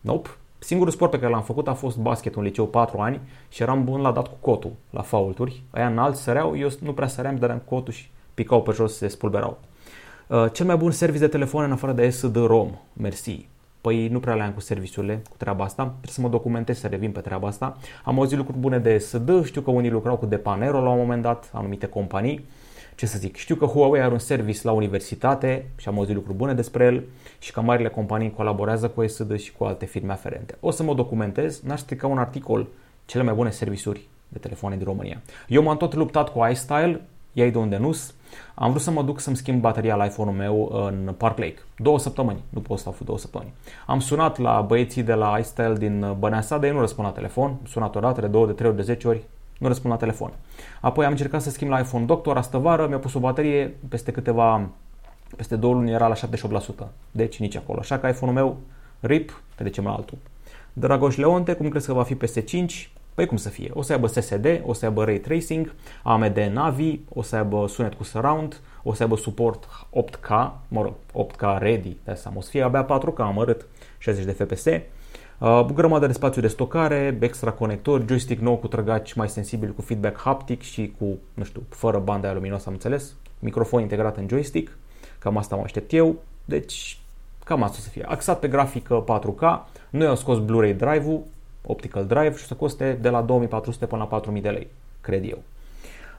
Nope. 0.00 0.28
Singurul 0.58 0.92
sport 0.92 1.10
pe 1.10 1.18
care 1.18 1.32
l-am 1.32 1.42
făcut 1.42 1.68
a 1.68 1.74
fost 1.74 1.96
basket 1.96 2.34
în 2.34 2.42
liceu 2.42 2.66
4 2.66 2.98
ani 2.98 3.20
și 3.48 3.62
eram 3.62 3.84
bun 3.84 4.00
la 4.00 4.12
dat 4.12 4.26
cu 4.26 4.34
cotul, 4.40 4.70
la 4.90 5.02
faulturi. 5.02 5.62
Aia 5.70 5.86
înalți 5.86 6.22
săreau, 6.22 6.56
eu 6.56 6.68
nu 6.80 6.92
prea 6.92 7.08
săream, 7.08 7.36
dădeam 7.36 7.58
cu 7.58 7.74
cotul 7.74 7.92
și 7.92 8.10
picau 8.34 8.62
pe 8.62 8.72
jos, 8.72 8.96
se 8.96 9.08
spulberau. 9.08 9.58
Uh, 10.26 10.46
cel 10.52 10.66
mai 10.66 10.76
bun 10.76 10.90
serviciu 10.90 11.20
de 11.20 11.28
telefon 11.28 11.64
în 11.64 11.72
afară 11.72 11.92
de 11.92 12.10
SD-ROM, 12.10 12.78
mersi. 12.92 13.48
Păi 13.80 14.08
nu 14.08 14.20
prea 14.20 14.34
le-am 14.34 14.52
cu 14.52 14.60
serviciurile, 14.60 15.22
cu 15.30 15.36
treaba 15.36 15.64
asta. 15.64 15.82
Trebuie 15.82 16.12
să 16.12 16.20
mă 16.20 16.28
documentez 16.28 16.78
să 16.78 16.86
revin 16.86 17.12
pe 17.12 17.20
treaba 17.20 17.48
asta. 17.48 17.76
Am 18.04 18.18
auzit 18.18 18.36
lucruri 18.36 18.58
bune 18.58 18.78
de 18.78 18.98
SD, 18.98 19.44
știu 19.44 19.60
că 19.60 19.70
unii 19.70 19.90
lucrau 19.90 20.16
cu 20.16 20.26
Depanero 20.26 20.82
la 20.82 20.90
un 20.90 20.98
moment 20.98 21.22
dat, 21.22 21.50
anumite 21.52 21.86
companii 21.86 22.44
ce 23.00 23.06
să 23.06 23.18
zic, 23.18 23.36
știu 23.36 23.54
că 23.54 23.64
Huawei 23.66 24.00
are 24.00 24.12
un 24.12 24.18
service 24.18 24.60
la 24.62 24.72
universitate 24.72 25.66
și 25.76 25.88
am 25.88 25.98
auzit 25.98 26.14
lucruri 26.14 26.36
bune 26.36 26.54
despre 26.54 26.84
el 26.84 27.02
și 27.38 27.52
că 27.52 27.60
marile 27.60 27.88
companii 27.88 28.32
colaborează 28.32 28.88
cu 28.88 29.06
SD 29.06 29.38
și 29.38 29.52
cu 29.52 29.64
alte 29.64 29.86
firme 29.86 30.12
aferente. 30.12 30.56
O 30.60 30.70
să 30.70 30.82
mă 30.82 30.94
documentez, 30.94 31.60
n-aș 31.60 31.80
strica 31.80 32.06
un 32.06 32.18
articol 32.18 32.66
cele 33.04 33.22
mai 33.22 33.34
bune 33.34 33.50
servisuri 33.50 34.08
de 34.28 34.38
telefoane 34.38 34.76
din 34.76 34.84
România. 34.84 35.20
Eu 35.48 35.62
m-am 35.62 35.76
tot 35.76 35.94
luptat 35.94 36.32
cu 36.32 36.46
iStyle, 36.50 37.00
ei 37.32 37.50
de 37.50 37.58
unde 37.58 37.76
nu 37.76 37.96
Am 38.54 38.70
vrut 38.70 38.82
să 38.82 38.90
mă 38.90 39.02
duc 39.02 39.20
să-mi 39.20 39.36
schimb 39.36 39.60
bateria 39.60 39.94
la 39.94 40.04
iPhone-ul 40.04 40.36
meu 40.36 40.70
în 40.86 41.14
Park 41.16 41.38
Lake. 41.38 41.58
Două 41.76 41.98
săptămâni, 41.98 42.42
nu 42.48 42.60
pot 42.60 42.78
să 42.78 42.82
stau 42.82 43.06
două 43.06 43.18
săptămâni. 43.18 43.52
Am 43.86 44.00
sunat 44.00 44.38
la 44.38 44.60
băieții 44.60 45.02
de 45.02 45.14
la 45.14 45.38
iStyle 45.38 45.76
din 45.78 46.14
Băneasa, 46.18 46.56
dar 46.56 46.64
ei 46.64 46.74
nu 46.74 46.80
răspund 46.80 47.06
la 47.06 47.12
telefon. 47.12 47.56
Sunat 47.66 47.96
o 47.96 48.00
dată, 48.00 48.20
de 48.20 48.26
două, 48.26 48.46
de 48.46 48.52
trei 48.52 48.68
ori, 48.68 48.76
de 48.76 48.82
zece 48.82 49.08
ori, 49.08 49.22
nu 49.60 49.66
răspund 49.66 49.92
la 49.92 49.98
telefon. 49.98 50.32
Apoi 50.80 51.04
am 51.04 51.10
încercat 51.10 51.42
să 51.42 51.50
schimb 51.50 51.70
la 51.70 51.78
iPhone 51.78 52.04
Doctor 52.04 52.36
astă 52.36 52.58
vară, 52.58 52.86
mi-a 52.86 52.98
pus 52.98 53.14
o 53.14 53.18
baterie, 53.18 53.76
peste 53.88 54.10
câteva, 54.10 54.68
peste 55.36 55.56
două 55.56 55.74
luni 55.74 55.90
era 55.90 56.06
la 56.06 56.14
78%. 56.14 56.18
Deci 57.10 57.38
nici 57.38 57.56
acolo. 57.56 57.78
Așa 57.78 57.98
că 57.98 58.06
iPhone-ul 58.06 58.36
meu, 58.36 58.56
RIP, 59.00 59.42
trecem 59.54 59.84
la 59.84 59.92
altul. 59.92 60.18
Dragoș 60.72 61.16
Leonte, 61.16 61.52
cum 61.52 61.68
crezi 61.68 61.86
că 61.86 61.92
va 61.92 62.02
fi 62.02 62.14
peste 62.14 62.40
5? 62.40 62.92
Păi 63.14 63.26
cum 63.26 63.36
să 63.36 63.48
fie? 63.48 63.70
O 63.74 63.82
să 63.82 63.92
aibă 63.92 64.06
SSD, 64.06 64.62
o 64.64 64.72
să 64.72 64.84
aibă 64.84 65.04
Ray 65.04 65.18
Tracing, 65.18 65.74
AMD 66.02 66.36
Navi, 66.52 66.98
o 67.08 67.22
să 67.22 67.36
aibă 67.36 67.66
sunet 67.68 67.94
cu 67.94 68.04
surround, 68.04 68.60
o 68.82 68.94
să 68.94 69.02
aibă 69.02 69.16
suport 69.16 69.68
8K, 69.90 70.50
mă 70.68 70.82
rog, 70.82 70.94
8K 71.26 71.58
ready, 71.58 71.96
de 72.04 72.10
asta 72.10 72.32
o 72.34 72.40
să 72.40 72.50
fie 72.50 72.62
abia 72.62 72.86
4K 72.86 73.16
amărât, 73.16 73.66
60 73.98 74.24
de 74.24 74.32
FPS, 74.32 74.64
Uh, 75.40 75.66
grămadă 75.74 76.06
de 76.06 76.12
spațiu 76.12 76.40
de 76.40 76.48
stocare, 76.48 77.18
extra 77.20 77.50
conectori, 77.50 78.06
joystick 78.06 78.40
nou 78.40 78.56
cu 78.56 78.68
trăgaci 78.68 79.12
mai 79.12 79.28
sensibil 79.28 79.70
cu 79.72 79.82
feedback 79.82 80.20
haptic 80.20 80.62
și 80.62 80.94
cu, 80.98 81.18
nu 81.34 81.44
știu, 81.44 81.62
fără 81.68 81.98
bandă 81.98 82.26
aia 82.26 82.34
luminoasă, 82.34 82.64
am 82.66 82.72
înțeles, 82.72 83.14
microfon 83.38 83.80
integrat 83.80 84.16
în 84.16 84.28
joystick, 84.28 84.76
cam 85.18 85.36
asta 85.36 85.56
mă 85.56 85.62
aștept 85.62 85.92
eu, 85.92 86.16
deci 86.44 87.00
cam 87.44 87.62
asta 87.62 87.76
o 87.78 87.82
să 87.82 87.88
fie. 87.88 88.04
Axat 88.08 88.38
pe 88.38 88.48
grafică 88.48 89.04
4K, 89.04 89.60
noi 89.90 90.06
am 90.06 90.14
scos 90.14 90.38
Blu-ray 90.38 90.72
drive-ul, 90.72 91.22
optical 91.66 92.06
drive 92.06 92.36
și 92.36 92.42
o 92.42 92.46
să 92.46 92.54
coste 92.54 92.98
de 93.00 93.08
la 93.08 93.22
2400 93.22 93.86
până 93.86 94.00
la 94.00 94.08
4000 94.08 94.42
de 94.42 94.48
lei, 94.48 94.66
cred 95.00 95.30
eu. 95.30 95.38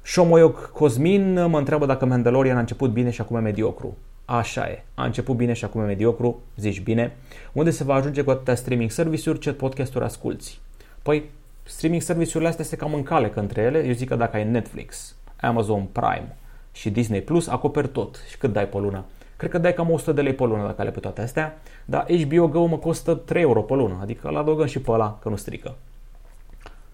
Shomoyok 0.01 0.71
Cosmin 0.73 1.33
mă 1.45 1.57
întreabă 1.57 1.85
dacă 1.85 2.05
Mandalorian 2.05 2.57
a 2.57 2.59
început 2.59 2.91
bine 2.91 3.09
și 3.09 3.21
acum 3.21 3.35
e 3.35 3.39
mediocru. 3.39 3.97
Așa 4.31 4.67
e. 4.67 4.83
A 4.93 5.05
început 5.05 5.35
bine 5.35 5.53
și 5.53 5.65
acum 5.65 5.81
e 5.81 5.85
mediocru, 5.85 6.41
zici 6.55 6.81
bine. 6.81 7.15
Unde 7.53 7.69
se 7.69 7.83
va 7.83 7.93
ajunge 7.93 8.21
cu 8.21 8.29
atâtea 8.29 8.55
streaming 8.55 8.91
service-uri, 8.91 9.39
ce 9.39 9.53
podcast-uri 9.53 10.03
asculti? 10.03 10.59
Păi, 11.01 11.29
streaming 11.63 12.01
service-urile 12.01 12.49
astea 12.49 12.65
se 12.65 12.75
cam 12.75 12.93
încalecă 12.93 13.39
între 13.39 13.61
ele. 13.61 13.85
Eu 13.85 13.93
zic 13.93 14.07
că 14.07 14.15
dacă 14.15 14.35
ai 14.35 14.49
Netflix, 14.49 15.15
Amazon 15.41 15.83
Prime 15.83 16.35
și 16.71 16.89
Disney 16.89 17.21
Plus, 17.21 17.47
acoperi 17.47 17.87
tot. 17.87 18.19
Și 18.29 18.37
cât 18.37 18.53
dai 18.53 18.67
pe 18.67 18.77
lună? 18.77 19.05
Cred 19.37 19.51
că 19.51 19.57
dai 19.57 19.73
cam 19.73 19.89
100 19.89 20.11
de 20.11 20.21
lei 20.21 20.33
pe 20.33 20.43
lună 20.43 20.65
dacă 20.65 20.83
le 20.83 20.91
pe 20.91 20.99
toate 20.99 21.21
astea, 21.21 21.57
dar 21.85 22.05
HBO 22.23 22.47
Go 22.47 22.65
mă 22.65 22.77
costă 22.77 23.13
3 23.13 23.41
euro 23.41 23.61
pe 23.61 23.73
lună, 23.73 23.97
adică 24.01 24.27
îl 24.27 24.37
adăugăm 24.37 24.65
și 24.65 24.79
pe 24.79 24.91
ăla, 24.91 25.19
că 25.21 25.29
nu 25.29 25.35
strică. 25.35 25.75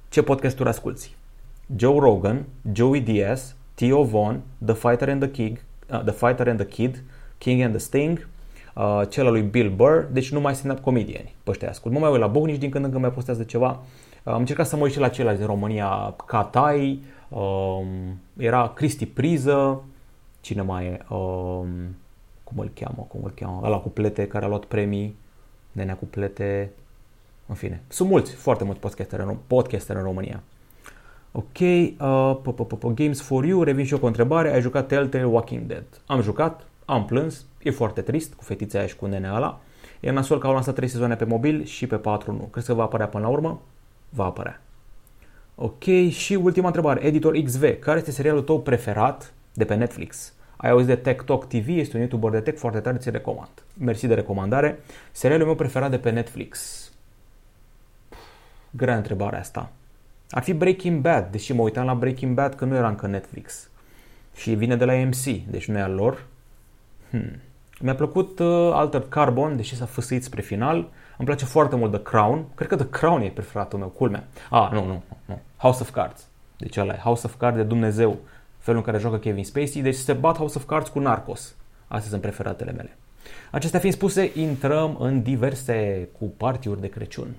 Ce 0.10 0.22
podcasturi 0.24 0.70
asculti? 0.70 1.16
Joe 1.76 2.00
Rogan, 2.00 2.46
Joey 2.72 3.02
Diaz, 3.02 3.56
Theo 3.74 4.04
Vaughn, 4.04 4.42
The 4.66 4.76
Fighter 4.76 5.10
and 5.10 5.22
the 5.22 5.32
Kid, 5.32 5.64
uh, 5.92 6.02
The 6.04 6.12
Fighter 6.12 6.48
and 6.48 6.60
the 6.60 6.68
Kid, 6.68 7.04
King 7.38 7.62
and 7.62 7.72
the 7.72 7.80
Sting, 7.80 8.28
uh, 8.76 9.02
cel 9.10 9.26
al 9.26 9.32
lui 9.32 9.42
Bill 9.42 9.70
Burr, 9.70 10.04
deci 10.12 10.32
nu 10.32 10.40
mai 10.40 10.56
stand-up 10.56 10.84
comedieni 10.84 11.36
pe 11.44 11.50
ăștia 11.50 11.70
ascult. 11.70 11.94
Mă 11.94 12.00
mai 12.00 12.12
uit 12.12 12.20
la 12.20 12.28
Bognici 12.28 12.60
din 12.60 12.70
când 12.70 12.84
în 12.84 12.90
când 12.90 13.04
mai 13.04 13.12
postează 13.12 13.44
ceva. 13.44 13.80
Uh, 14.24 14.34
am 14.34 14.40
încercat 14.40 14.68
să 14.68 14.76
mă 14.76 14.84
uit 14.84 14.92
și 14.92 15.00
la 15.00 15.10
ceilalți 15.10 15.40
din 15.40 15.50
România, 15.50 16.16
Catai, 16.26 17.04
um, 17.30 17.88
era 18.38 18.72
Cristi 18.76 19.06
Priză, 19.06 19.84
cine 20.42 20.62
mai 20.62 20.86
e, 20.86 21.14
um, 21.14 21.68
cum 22.44 22.58
îl 22.58 22.72
cheamă, 22.74 23.06
cum 23.08 23.20
îl 23.24 23.32
cheamă, 23.36 23.62
ăla 23.64 23.78
cu 23.78 23.90
plete 23.90 24.28
care 24.28 24.46
a 24.46 24.48
luat 24.48 24.66
premii, 24.66 25.16
nenea 25.72 25.96
cu 25.96 26.06
plete, 26.06 26.72
în 27.48 27.56
fine. 27.56 27.82
Sunt 27.88 28.10
mulți, 28.10 28.32
foarte 28.32 28.64
mulți 28.64 28.80
podcasteri 28.80 29.22
în, 29.22 29.36
podcaster 29.48 29.96
în 29.96 30.04
România. 30.04 30.44
Ok, 31.32 31.60
uh, 31.60 32.94
Games 32.94 33.22
for 33.22 33.46
You, 33.46 33.64
revin 33.64 33.86
și 33.86 33.94
eu 33.94 34.00
cu 34.00 34.06
o 34.06 34.08
întrebare. 34.08 34.54
Ai 34.54 34.62
jucat 34.62 34.88
Telltale 34.88 35.26
Walking 35.26 35.66
Dead? 35.66 35.86
Am 36.06 36.22
jucat, 36.22 36.68
am 36.88 37.06
plâns, 37.06 37.46
e 37.64 37.72
foarte 37.72 38.02
trist 38.02 38.34
cu 38.34 38.44
fetița 38.44 38.78
aia 38.78 38.88
și 38.88 38.96
cu 38.96 39.06
nenea 39.06 39.36
ăla. 39.36 39.60
E 40.00 40.12
nasol 40.12 40.40
că 40.40 40.48
au 40.48 40.54
lansat 40.54 40.76
3 40.76 40.88
sezoane 40.88 41.16
pe 41.16 41.26
mobil 41.26 41.64
și 41.64 41.88
pe 41.88 41.96
4 41.96 42.32
nu. 42.32 42.48
Crezi 42.52 42.68
că 42.68 42.74
va 42.74 42.84
apărea 42.84 43.08
până 43.08 43.24
la 43.24 43.30
urmă? 43.30 43.62
Va 44.10 44.26
apărea. 44.26 44.62
Ok, 45.56 45.84
și 46.10 46.34
ultima 46.34 46.66
întrebare. 46.66 47.06
Editor 47.06 47.42
XV, 47.42 47.80
care 47.80 47.98
este 47.98 48.12
serialul 48.12 48.42
tău 48.42 48.62
preferat 48.62 49.34
de 49.54 49.66
pe 49.66 49.76
Netflix? 49.76 50.32
ai 50.58 50.70
auzit 50.70 50.88
de 50.88 50.96
Tech 50.96 51.24
Talk 51.24 51.48
TV, 51.48 51.68
este 51.68 51.96
un 51.96 52.02
YouTuber 52.02 52.32
de 52.32 52.40
tech 52.40 52.58
foarte 52.58 52.80
tare, 52.80 52.98
ți 52.98 53.10
recomand. 53.10 53.64
Mersi 53.74 54.08
de 54.08 54.14
recomandare. 54.14 54.80
Serialul 55.12 55.46
meu 55.46 55.56
preferat 55.56 55.90
de 55.90 55.98
pe 55.98 56.10
Netflix. 56.10 56.84
Grea 58.70 58.96
întrebarea 58.96 59.40
asta. 59.40 59.72
Ar 60.30 60.44
fi 60.44 60.54
Breaking 60.54 61.02
Bad, 61.02 61.32
deși 61.32 61.54
mă 61.54 61.62
uitam 61.62 61.86
la 61.86 61.96
Breaking 61.96 62.36
Bad 62.36 62.54
că 62.54 62.66
nu 62.66 62.76
era 62.76 62.88
încă 62.88 63.08
Netflix. 63.08 63.70
Și 64.36 64.54
vine 64.54 64.76
de 64.76 64.86
la 64.86 64.94
AMC, 64.94 65.24
deci 65.50 65.68
nu 65.68 65.78
e 65.78 65.82
al 65.82 65.94
lor. 65.94 66.26
Hmm. 67.10 67.40
Mi-a 67.80 67.96
plăcut 67.96 68.40
uh, 68.40 68.70
Altered 68.74 69.08
Carbon, 69.10 69.56
deși 69.56 69.76
s-a 69.76 69.86
făsăit 69.86 70.24
spre 70.24 70.42
final. 70.42 70.76
Îmi 71.18 71.28
place 71.28 71.46
foarte 71.46 71.76
mult 71.76 71.92
The 71.92 72.02
Crown. 72.02 72.46
Cred 72.56 72.68
că 72.68 72.76
The 72.76 72.90
Crown 72.90 73.22
e 73.22 73.30
preferatul 73.30 73.80
meu, 73.80 73.88
culmea. 73.88 74.28
Ah, 74.50 74.70
nu, 74.72 74.86
nu, 74.86 75.04
nu. 75.26 75.40
House 75.58 75.82
of 75.82 75.92
Cards. 75.92 76.28
Deci 76.58 76.78
ăla 76.78 76.94
e 76.94 77.00
House 77.04 77.26
of 77.26 77.36
Cards 77.38 77.58
de 77.58 77.64
Dumnezeu. 77.64 78.18
Felul 78.58 78.80
în 78.80 78.86
care 78.86 78.98
joacă 78.98 79.18
Kevin 79.18 79.44
Spacey. 79.44 79.82
Deci 79.82 79.96
se 79.96 80.14
bat 80.14 80.38
House 80.38 80.58
of 80.58 80.66
Cards 80.66 80.90
cu 80.90 81.00
Narcos. 81.00 81.56
Astea 81.88 82.10
sunt 82.10 82.22
preferatele 82.22 82.72
mele. 82.72 82.98
Acestea 83.52 83.80
fiind 83.80 83.96
spuse, 83.96 84.32
intrăm 84.36 84.98
în 85.00 85.22
diverse 85.22 86.10
cu 86.20 86.26
partiuri 86.26 86.82
de 86.82 86.88
Crăciun. 86.88 87.36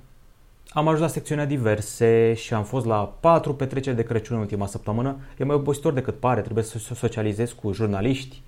Am 0.69 0.87
ajuns 0.87 1.03
la 1.03 1.09
secțiunea 1.09 1.47
diverse 1.47 2.35
și 2.35 2.55
am 2.55 2.65
fost 2.65 2.87
la 2.87 3.17
patru 3.21 3.55
petreceri 3.55 3.97
de 3.97 4.03
Crăciun 4.03 4.37
în 4.37 4.43
ultima 4.43 4.67
săptămână. 4.67 5.17
E 5.39 5.45
mai 5.45 5.57
obositor 5.57 5.93
decât 5.93 6.21
pare, 6.21 6.41
trebuie 6.41 6.65
să 6.65 6.79
socializez 6.79 7.53
cu 7.53 7.73
jurnaliști, 7.73 8.43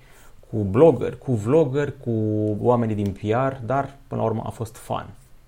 cu 0.51 0.57
blogger, 0.57 1.17
cu 1.17 1.31
vlogger, 1.31 1.93
cu 2.03 2.11
oamenii 2.61 2.95
din 2.95 3.11
PR, 3.11 3.65
dar 3.65 3.89
până 4.07 4.21
la 4.21 4.27
urmă 4.27 4.43
a 4.45 4.49
fost 4.49 4.75
fun. 4.75 5.05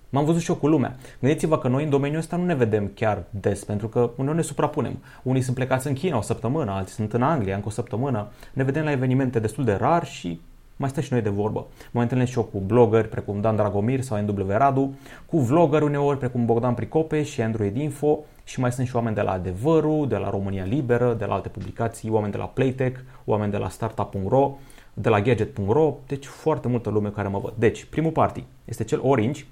M-am 0.08 0.24
văzut 0.24 0.40
și 0.40 0.50
eu 0.50 0.56
cu 0.56 0.66
lumea. 0.66 0.96
Gândiți-vă 1.20 1.58
că 1.58 1.68
noi 1.68 1.84
în 1.84 1.90
domeniul 1.90 2.18
ăsta 2.18 2.36
nu 2.36 2.44
ne 2.44 2.54
vedem 2.54 2.90
chiar 2.94 3.24
des, 3.30 3.64
pentru 3.64 3.88
că 3.88 4.10
uneori 4.16 4.36
ne 4.36 4.42
suprapunem. 4.42 4.98
Unii 5.22 5.42
sunt 5.42 5.56
plecați 5.56 5.86
în 5.86 5.92
China 5.92 6.16
o 6.16 6.20
săptămână, 6.20 6.70
alții 6.70 6.94
sunt 6.94 7.12
în 7.12 7.22
Anglia 7.22 7.54
încă 7.54 7.68
o 7.68 7.70
săptămână. 7.70 8.26
Ne 8.52 8.62
vedem 8.62 8.84
la 8.84 8.90
evenimente 8.90 9.38
destul 9.38 9.64
de 9.64 9.72
rar 9.72 10.06
și 10.06 10.40
mai 10.76 10.88
stăm 10.88 11.02
și 11.02 11.12
noi 11.12 11.22
de 11.22 11.28
vorbă. 11.28 11.66
Mă 11.90 12.00
întâlnesc 12.00 12.30
și 12.30 12.38
eu 12.38 12.44
cu 12.44 12.58
blogger 12.58 13.06
precum 13.06 13.40
Dan 13.40 13.56
Dragomir 13.56 14.00
sau 14.00 14.20
NW 14.20 14.46
Radu, 14.48 14.94
cu 15.26 15.38
vlogger 15.38 15.82
uneori 15.82 16.18
precum 16.18 16.44
Bogdan 16.44 16.74
Pricope 16.74 17.22
și 17.22 17.42
Android 17.42 17.76
Info 17.76 18.18
și 18.44 18.60
mai 18.60 18.72
sunt 18.72 18.86
și 18.86 18.96
oameni 18.96 19.14
de 19.14 19.20
la 19.20 19.32
Adevărul, 19.32 20.08
de 20.08 20.16
la 20.16 20.30
România 20.30 20.64
Liberă, 20.64 21.14
de 21.18 21.24
la 21.24 21.34
alte 21.34 21.48
publicații, 21.48 22.10
oameni 22.10 22.32
de 22.32 22.38
la 22.38 22.44
Playtech, 22.44 23.00
oameni 23.24 23.50
de 23.50 23.56
la 23.56 23.68
Startup.ro, 23.68 24.56
de 24.94 25.08
la 25.08 25.20
Gadget.ro, 25.20 25.94
deci 26.06 26.26
foarte 26.26 26.68
multă 26.68 26.90
lume 26.90 27.08
care 27.08 27.28
mă 27.28 27.38
văd. 27.38 27.52
Deci, 27.56 27.84
primul 27.84 28.10
party 28.10 28.44
este 28.64 28.84
cel 28.84 29.00
Orange, 29.02 29.44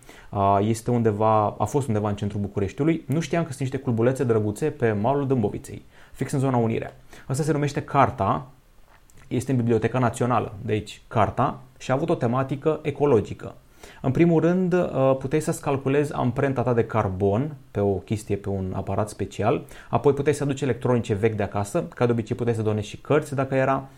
este 0.61 0.91
undeva, 0.91 1.55
a 1.59 1.65
fost 1.65 1.87
undeva 1.87 2.09
în 2.09 2.17
centrul 2.17 2.41
Bucureștiului. 2.41 3.05
Nu 3.07 3.21
știam 3.21 3.43
că 3.43 3.49
sunt 3.49 3.61
niște 3.61 3.79
clubulețe 3.79 4.25
drăguțe 4.25 4.71
pe 4.71 4.93
malul 4.93 5.27
Dâmboviței, 5.27 5.83
fix 6.13 6.33
în 6.33 6.39
zona 6.39 6.57
Unirea. 6.57 6.97
Asta 7.27 7.43
se 7.43 7.53
numește 7.53 7.83
Carta, 7.83 8.47
este 9.29 9.51
în 9.51 9.57
Biblioteca 9.57 9.99
Națională, 9.99 10.55
de 10.65 10.73
aici 10.73 11.03
Carta, 11.09 11.61
și 11.79 11.91
a 11.91 11.95
avut 11.95 12.09
o 12.09 12.15
tematică 12.15 12.79
ecologică. 12.83 13.55
În 14.01 14.11
primul 14.11 14.41
rând, 14.41 14.73
uh, 14.73 15.17
puteai 15.19 15.41
să-ți 15.41 15.61
calculezi 15.61 16.13
amprenta 16.13 16.63
ta 16.63 16.75
de 16.75 16.85
carbon 16.85 17.55
pe 17.71 17.81
o 17.81 17.93
chestie, 17.93 18.37
pe 18.37 18.49
un 18.49 18.73
aparat 18.75 19.09
special, 19.09 19.65
apoi 19.91 20.13
puteai 20.13 20.35
să 20.35 20.43
aduci 20.43 20.61
electronice 20.61 21.15
vechi 21.15 21.37
de 21.37 21.43
acasă, 21.43 21.85
ca 21.95 22.07
de 22.07 22.13
obicei 22.13 22.37
puteai 22.37 22.57
să 22.57 22.63
donezi 22.63 22.89
și 22.89 22.97
cărți 22.97 23.35
dacă 23.35 23.55
era, 23.55 23.89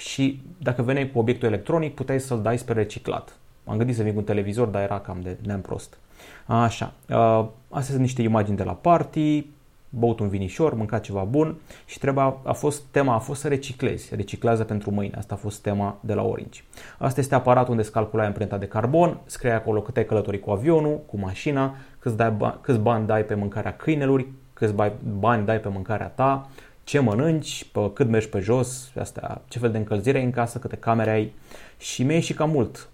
și 0.00 0.42
dacă 0.58 0.82
veneai 0.82 1.10
cu 1.10 1.18
obiectul 1.18 1.48
electronic, 1.48 1.94
puteai 1.94 2.20
să-l 2.20 2.42
dai 2.42 2.58
spre 2.58 2.74
reciclat. 2.74 3.36
Am 3.64 3.76
gândit 3.76 3.96
să 3.96 4.02
vin 4.02 4.12
cu 4.12 4.18
un 4.18 4.24
televizor, 4.24 4.68
dar 4.68 4.82
era 4.82 5.00
cam 5.00 5.20
de 5.22 5.36
neam 5.42 5.60
prost. 5.60 5.98
Așa, 6.46 6.92
uh, 7.08 7.46
astea 7.68 7.90
sunt 7.90 8.00
niște 8.00 8.22
imagini 8.22 8.56
de 8.56 8.62
la 8.62 8.72
party, 8.72 9.46
băut 9.88 10.20
un 10.20 10.28
vinișor, 10.28 10.74
mâncat 10.74 11.02
ceva 11.02 11.22
bun 11.22 11.56
și 11.84 11.98
treba, 11.98 12.40
a 12.44 12.52
fost, 12.52 12.82
tema 12.90 13.14
a 13.14 13.18
fost 13.18 13.40
să 13.40 13.48
reciclezi, 13.48 14.14
reciclează 14.14 14.64
pentru 14.64 14.90
mâine, 14.90 15.14
asta 15.16 15.34
a 15.34 15.36
fost 15.36 15.62
tema 15.62 15.98
de 16.00 16.14
la 16.14 16.22
Orange. 16.22 16.62
Asta 16.98 17.20
este 17.20 17.34
aparatul 17.34 17.70
unde 17.70 17.82
îți 17.82 17.92
calculai 17.92 18.26
amprenta 18.26 18.58
de 18.58 18.66
carbon, 18.66 19.20
scrie 19.24 19.52
acolo 19.52 19.80
cât 19.80 19.96
ai 19.96 20.04
călătorit 20.04 20.42
cu 20.42 20.50
avionul, 20.50 21.00
cu 21.06 21.18
mașina, 21.18 21.74
câți, 21.98 22.16
dai, 22.16 22.58
câți 22.60 22.78
bani 22.78 23.06
dai 23.06 23.24
pe 23.24 23.34
mâncarea 23.34 23.76
câinelui, 23.76 24.32
câți 24.52 24.74
bani 25.18 25.46
dai 25.46 25.60
pe 25.60 25.68
mâncarea 25.68 26.06
ta, 26.06 26.48
ce 26.90 26.98
mănânci, 26.98 27.66
pe 27.72 27.90
cât 27.92 28.08
mergi 28.08 28.28
pe 28.28 28.38
jos, 28.38 28.90
astea, 28.98 29.40
ce 29.48 29.58
fel 29.58 29.70
de 29.70 29.78
încălzire 29.78 30.18
ai 30.18 30.24
în 30.24 30.30
casă, 30.30 30.58
câte 30.58 30.76
camere 30.76 31.10
ai 31.10 31.32
și 31.78 32.02
mi-e 32.02 32.20
și 32.20 32.34
cam 32.34 32.50
mult, 32.50 32.88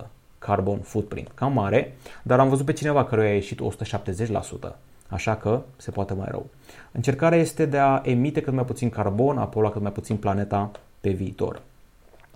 132% 0.00 0.06
carbon 0.38 0.78
footprint, 0.78 1.30
cam 1.34 1.52
mare, 1.52 1.94
dar 2.22 2.40
am 2.40 2.48
văzut 2.48 2.66
pe 2.66 2.72
cineva 2.72 3.04
care 3.04 3.26
a 3.26 3.32
ieșit 3.32 3.60
170%. 3.60 4.76
Așa 5.08 5.36
că 5.36 5.62
se 5.76 5.90
poate 5.90 6.14
mai 6.14 6.26
rău. 6.30 6.46
Încercarea 6.92 7.38
este 7.38 7.66
de 7.66 7.78
a 7.78 8.00
emite 8.04 8.40
cât 8.40 8.52
mai 8.52 8.64
puțin 8.64 8.90
carbon, 8.90 9.38
a 9.38 9.46
polua 9.46 9.70
cât 9.70 9.82
mai 9.82 9.92
puțin 9.92 10.16
planeta 10.16 10.70
pe 11.00 11.10
viitor. 11.10 11.62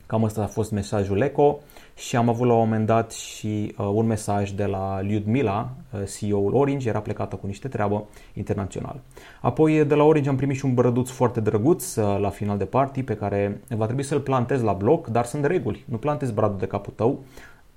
Cam 0.06 0.22
ăsta 0.22 0.42
a 0.42 0.46
fost 0.46 0.70
mesajul 0.70 1.20
ECO 1.20 1.60
și 2.00 2.16
am 2.16 2.28
avut 2.28 2.46
la 2.46 2.52
un 2.52 2.58
moment 2.58 2.86
dat 2.86 3.12
și 3.12 3.74
uh, 3.78 3.90
un 3.92 4.06
mesaj 4.06 4.50
de 4.50 4.64
la 4.64 5.00
Lyudmila, 5.00 5.70
uh, 5.92 6.00
CEO-ul 6.18 6.54
Orange, 6.54 6.88
era 6.88 7.00
plecată 7.00 7.36
cu 7.36 7.46
niște 7.46 7.68
treabă 7.68 8.06
internațional. 8.34 9.00
Apoi 9.40 9.84
de 9.84 9.94
la 9.94 10.04
Orange 10.04 10.28
am 10.28 10.36
primit 10.36 10.56
și 10.56 10.64
un 10.64 10.74
brăduț 10.74 11.10
foarte 11.10 11.40
drăguț 11.40 11.96
uh, 11.96 12.18
la 12.20 12.28
final 12.28 12.58
de 12.58 12.64
party 12.64 13.02
pe 13.02 13.16
care 13.16 13.60
va 13.68 13.84
trebui 13.84 14.02
să-l 14.02 14.20
plantez 14.20 14.62
la 14.62 14.72
bloc, 14.72 15.06
dar 15.06 15.24
sunt 15.24 15.44
reguli. 15.44 15.84
Nu 15.88 15.96
plantezi 15.96 16.32
bradul 16.32 16.58
de 16.58 16.66
capul 16.66 16.92
tău. 16.96 17.18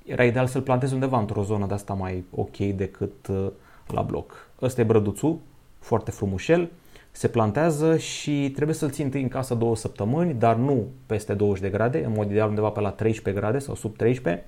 Era 0.06 0.24
ideal 0.24 0.48
să-l 0.48 0.62
plantezi 0.62 0.94
undeva 0.94 1.20
într-o 1.20 1.44
zonă 1.44 1.66
de 1.66 1.74
asta 1.74 1.94
mai 1.94 2.24
ok 2.36 2.58
decât 2.58 3.28
uh, 3.28 3.48
la 3.88 4.02
bloc. 4.02 4.48
Ăsta 4.62 4.82
e 4.82 4.84
brăduțul, 4.84 5.40
foarte 5.80 6.12
frumușel, 6.12 6.70
se 7.15 7.28
plantează 7.28 7.97
și 7.97 8.52
trebuie 8.56 8.76
să-l 8.76 8.89
ții 8.89 9.04
întâi 9.04 9.21
în 9.21 9.28
casă 9.28 9.54
două 9.54 9.76
săptămâni, 9.76 10.34
dar 10.34 10.56
nu 10.56 10.88
peste 11.06 11.34
20 11.34 11.62
de 11.62 11.69
grade, 11.69 12.04
în 12.06 12.12
mod 12.15 12.30
ideal 12.30 12.49
undeva 12.49 12.69
pe 12.69 12.80
la 12.80 12.89
13 12.89 13.41
grade 13.41 13.60
sau 13.60 13.76
sub 13.76 13.95
13, 13.97 14.45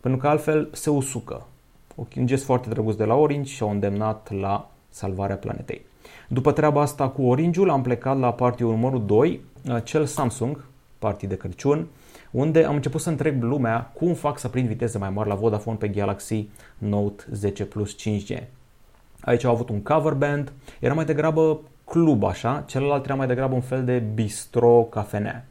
pentru 0.00 0.20
că 0.20 0.28
altfel 0.28 0.68
se 0.72 0.90
usucă. 0.90 1.46
Un 2.16 2.26
gest 2.26 2.44
foarte 2.44 2.68
drăguț 2.68 2.94
de 2.94 3.04
la 3.04 3.14
Orange 3.14 3.52
și 3.52 3.62
au 3.62 3.70
îndemnat 3.70 4.32
la 4.40 4.70
salvarea 4.88 5.36
planetei. 5.36 5.86
După 6.28 6.52
treaba 6.52 6.80
asta 6.80 7.08
cu 7.08 7.22
Orange-ul 7.22 7.70
am 7.70 7.82
plecat 7.82 8.18
la 8.18 8.32
partiul 8.32 8.70
numărul 8.70 9.06
2, 9.06 9.40
cel 9.84 10.06
Samsung, 10.06 10.64
party 10.98 11.26
de 11.26 11.36
Crăciun, 11.36 11.86
unde 12.30 12.64
am 12.64 12.74
început 12.74 13.00
să 13.00 13.08
întreb 13.08 13.42
lumea 13.42 13.90
cum 13.94 14.14
fac 14.14 14.38
să 14.38 14.48
prind 14.48 14.68
viteze 14.68 14.98
mai 14.98 15.10
mari 15.10 15.28
la 15.28 15.34
Vodafone 15.34 15.76
pe 15.76 15.88
Galaxy 15.88 16.48
Note 16.78 17.24
10 17.32 17.64
Plus 17.64 17.96
5G. 17.96 18.42
Aici 19.20 19.44
au 19.44 19.52
avut 19.52 19.68
un 19.68 19.82
cover 19.82 20.12
band, 20.12 20.52
era 20.80 20.94
mai 20.94 21.04
degrabă 21.04 21.60
club 21.88 22.24
așa, 22.24 22.64
celălalt 22.66 23.04
era 23.04 23.14
mai 23.14 23.26
degrabă 23.26 23.54
un 23.54 23.60
fel 23.60 23.84
de 23.84 24.02
bistro, 24.14 24.86
cafenea. 24.90 25.46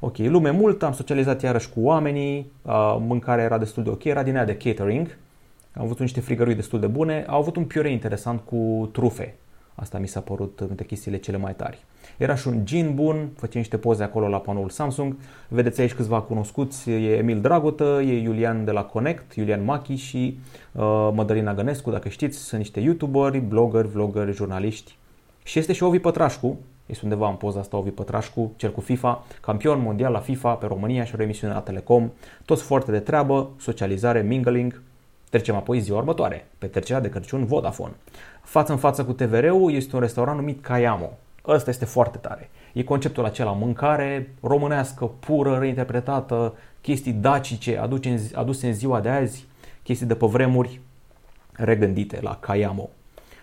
Ok, 0.00 0.16
lume 0.16 0.50
multă, 0.50 0.84
am 0.84 0.92
socializat 0.92 1.42
iarăși 1.42 1.70
cu 1.70 1.80
oamenii, 1.80 2.52
mâncarea 2.98 3.44
era 3.44 3.58
destul 3.58 3.82
de 3.82 3.90
ok, 3.90 4.04
era 4.04 4.22
din 4.22 4.36
aia 4.36 4.44
de 4.44 4.56
catering, 4.56 5.16
am 5.72 5.84
avut 5.84 5.98
niște 5.98 6.20
frigărui 6.20 6.54
destul 6.54 6.80
de 6.80 6.86
bune, 6.86 7.24
au 7.28 7.38
avut 7.38 7.56
un 7.56 7.64
piure 7.64 7.90
interesant 7.90 8.40
cu 8.44 8.88
trufe. 8.92 9.34
Asta 9.74 9.98
mi 9.98 10.08
s-a 10.08 10.20
părut 10.20 10.60
între 10.68 10.84
chestiile 10.84 11.16
cele 11.16 11.36
mai 11.36 11.54
tari. 11.54 11.84
Era 12.16 12.34
și 12.34 12.48
un 12.48 12.64
gin 12.64 12.94
bun, 12.94 13.28
făcea 13.36 13.58
niște 13.58 13.76
poze 13.76 14.02
acolo 14.02 14.28
la 14.28 14.38
panoul 14.38 14.68
Samsung. 14.68 15.16
Vedeți 15.48 15.80
aici 15.80 15.94
câțiva 15.94 16.20
cunoscuți, 16.20 16.90
e 16.90 17.16
Emil 17.16 17.40
Dragotă, 17.40 17.84
e 17.84 18.20
Iulian 18.20 18.64
de 18.64 18.70
la 18.70 18.84
Connect, 18.84 19.34
Iulian 19.34 19.64
Machi 19.64 19.94
și 19.94 20.38
uh, 20.72 21.10
Mădălina 21.14 21.54
Gănescu, 21.54 21.90
dacă 21.90 22.08
știți, 22.08 22.38
sunt 22.38 22.60
niște 22.60 22.80
youtuberi, 22.80 23.38
bloggeri, 23.38 23.88
vloggeri, 23.88 24.32
jurnaliști. 24.32 24.96
Și 25.48 25.58
este 25.58 25.72
și 25.72 25.82
Ovi 25.82 25.98
Pătrașcu, 25.98 26.58
este 26.86 27.04
undeva 27.04 27.28
în 27.28 27.34
poza 27.34 27.60
asta 27.60 27.76
Ovi 27.76 27.90
Pătrașcu, 27.90 28.52
cel 28.56 28.72
cu 28.72 28.80
FIFA, 28.80 29.24
campion 29.40 29.80
mondial 29.80 30.12
la 30.12 30.18
FIFA 30.18 30.54
pe 30.54 30.66
România 30.66 31.04
și 31.04 31.14
o 31.18 31.22
emisiune 31.22 31.52
la 31.52 31.60
Telecom, 31.60 32.10
toți 32.44 32.62
foarte 32.62 32.90
de 32.90 32.98
treabă, 32.98 33.50
socializare, 33.58 34.22
mingling. 34.22 34.82
Trecem 35.30 35.54
apoi 35.54 35.80
ziua 35.80 35.98
următoare, 35.98 36.46
petrecerea 36.58 37.00
de 37.00 37.08
Crăciun 37.08 37.44
Vodafone. 37.44 37.92
Față 38.42 38.72
în 38.72 38.78
față 38.78 39.04
cu 39.04 39.12
TVR-ul 39.12 39.72
este 39.72 39.94
un 39.94 40.00
restaurant 40.00 40.38
numit 40.38 40.62
Caiamo. 40.62 41.10
Ăsta 41.46 41.70
este 41.70 41.84
foarte 41.84 42.18
tare. 42.18 42.50
E 42.72 42.82
conceptul 42.82 43.24
acela, 43.24 43.52
mâncare 43.52 44.34
românească, 44.40 45.10
pură, 45.20 45.58
reinterpretată, 45.58 46.54
chestii 46.80 47.12
dacice 47.12 47.78
aduse 48.34 48.66
în 48.66 48.72
ziua 48.72 49.00
de 49.00 49.08
azi, 49.08 49.46
chestii 49.82 50.06
de 50.06 50.14
pe 50.14 50.26
vremuri 50.26 50.80
regândite 51.52 52.18
la 52.22 52.36
Caiamo. 52.40 52.90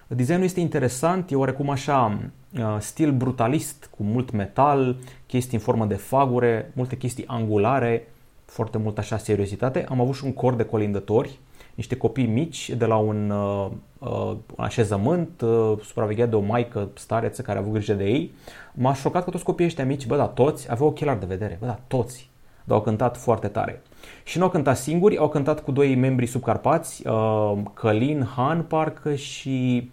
Designul 0.08 0.44
este 0.44 0.60
interesant, 0.60 1.32
e 1.32 1.36
oarecum 1.36 1.70
așa 1.70 2.20
uh, 2.58 2.78
stil 2.80 3.12
brutalist, 3.12 3.90
cu 3.98 4.04
mult 4.04 4.32
metal, 4.32 4.96
chestii 5.26 5.58
în 5.58 5.64
formă 5.64 5.86
de 5.86 5.96
fagure, 5.96 6.72
multe 6.76 6.98
chestii 6.98 7.28
angulare, 7.28 8.08
foarte 8.46 8.78
mult 8.78 8.98
așa 8.98 9.18
seriozitate. 9.18 9.86
Am 9.90 10.02
avut 10.02 10.16
și 10.16 10.26
un 10.26 10.34
cor 10.34 10.54
de 10.54 10.64
colindători, 10.64 11.40
niște 11.76 11.98
copii 11.98 12.26
mici 12.26 12.70
de 12.70 12.86
la 12.86 12.96
un 12.96 13.30
uh, 13.30 13.68
uh, 14.00 14.36
așezământ, 14.58 15.42
uh, 15.42 15.74
supravegheat 15.84 16.30
de 16.30 16.36
o 16.36 16.40
maică 16.40 16.90
stareță 16.94 17.42
care 17.42 17.58
a 17.58 17.62
avut 17.62 17.74
grijă 17.74 17.94
de 17.94 18.04
ei. 18.04 18.32
M-a 18.74 18.94
șocat 18.94 19.24
că 19.24 19.30
toți 19.30 19.44
copiii 19.44 19.68
ăștia 19.68 19.86
mici, 19.86 20.08
bă, 20.08 20.16
da, 20.16 20.28
toți 20.28 20.72
aveau 20.72 20.90
ochelari 20.90 21.20
de 21.20 21.26
vedere, 21.26 21.58
bă, 21.60 21.66
da, 21.66 21.80
toți. 21.88 22.30
Dar 22.64 22.78
au 22.78 22.84
cântat 22.84 23.18
foarte 23.18 23.48
tare. 23.48 23.82
Și 24.24 24.38
nu 24.38 24.44
au 24.44 24.50
cântat 24.50 24.78
singuri, 24.78 25.18
au 25.18 25.30
cântat 25.30 25.64
cu 25.64 25.72
doi 25.72 25.96
membri 25.96 26.26
subcarpați, 26.26 27.08
uh, 27.08 27.54
Călin 27.74 28.28
Han, 28.36 28.62
parcă, 28.64 29.16
și 29.16 29.90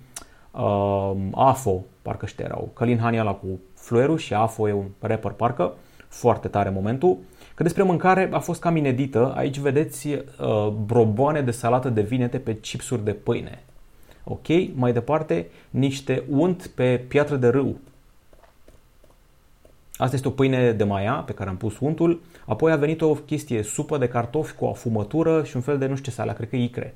uh, 0.51 1.12
Afo, 1.35 1.81
parcă 2.03 2.25
ăștia 2.25 2.44
erau. 2.44 2.70
Călin 2.75 2.98
Han 2.98 3.14
e 3.14 3.22
la 3.22 3.33
cu 3.33 3.46
fluerul 3.75 4.18
și 4.18 4.35
Afo 4.35 4.68
e 4.68 4.72
un 4.72 4.85
rapper, 5.01 5.31
parcă. 5.31 5.72
foarte 6.09 6.48
tare 6.48 6.70
momentul. 6.70 7.16
Că 7.55 7.62
despre 7.62 7.83
mâncare 7.83 8.29
a 8.33 8.38
fost 8.38 8.61
cam 8.61 8.77
inedită. 8.77 9.33
Aici 9.37 9.59
vedeți 9.59 10.09
uh, 10.09 10.68
broboane 10.87 11.40
de 11.40 11.51
salată 11.51 11.88
de 11.88 12.03
vinete 12.03 12.38
pe 12.38 12.59
chipsuri 12.61 13.05
de 13.05 13.12
pâine. 13.12 13.62
Ok, 14.25 14.46
mai 14.75 14.92
departe, 14.92 15.46
niște 15.70 16.22
unt 16.29 16.66
pe 16.66 17.05
piatră 17.09 17.37
de 17.37 17.48
râu. 17.48 17.77
Asta 20.03 20.17
este 20.17 20.29
o 20.29 20.31
pâine 20.31 20.73
de 20.73 20.85
maia 20.85 21.12
pe 21.12 21.33
care 21.33 21.51
am 21.51 21.57
pus 21.57 21.79
untul. 21.79 22.21
Apoi 22.47 22.73
a 22.73 22.77
venit 22.77 23.01
o 23.01 23.15
chestie, 23.15 23.62
supă 23.62 23.99
de 23.99 24.09
cartofi 24.09 24.55
cu 24.55 24.65
o 24.65 24.69
afumătură 24.69 25.45
și 25.45 25.57
un 25.57 25.62
fel 25.62 25.79
de 25.79 25.87
nu 25.87 25.97
știu 25.97 26.11
ce 26.11 26.17
sală, 26.17 26.33
cred 26.33 26.49
că 26.49 26.57
icre. 26.57 26.95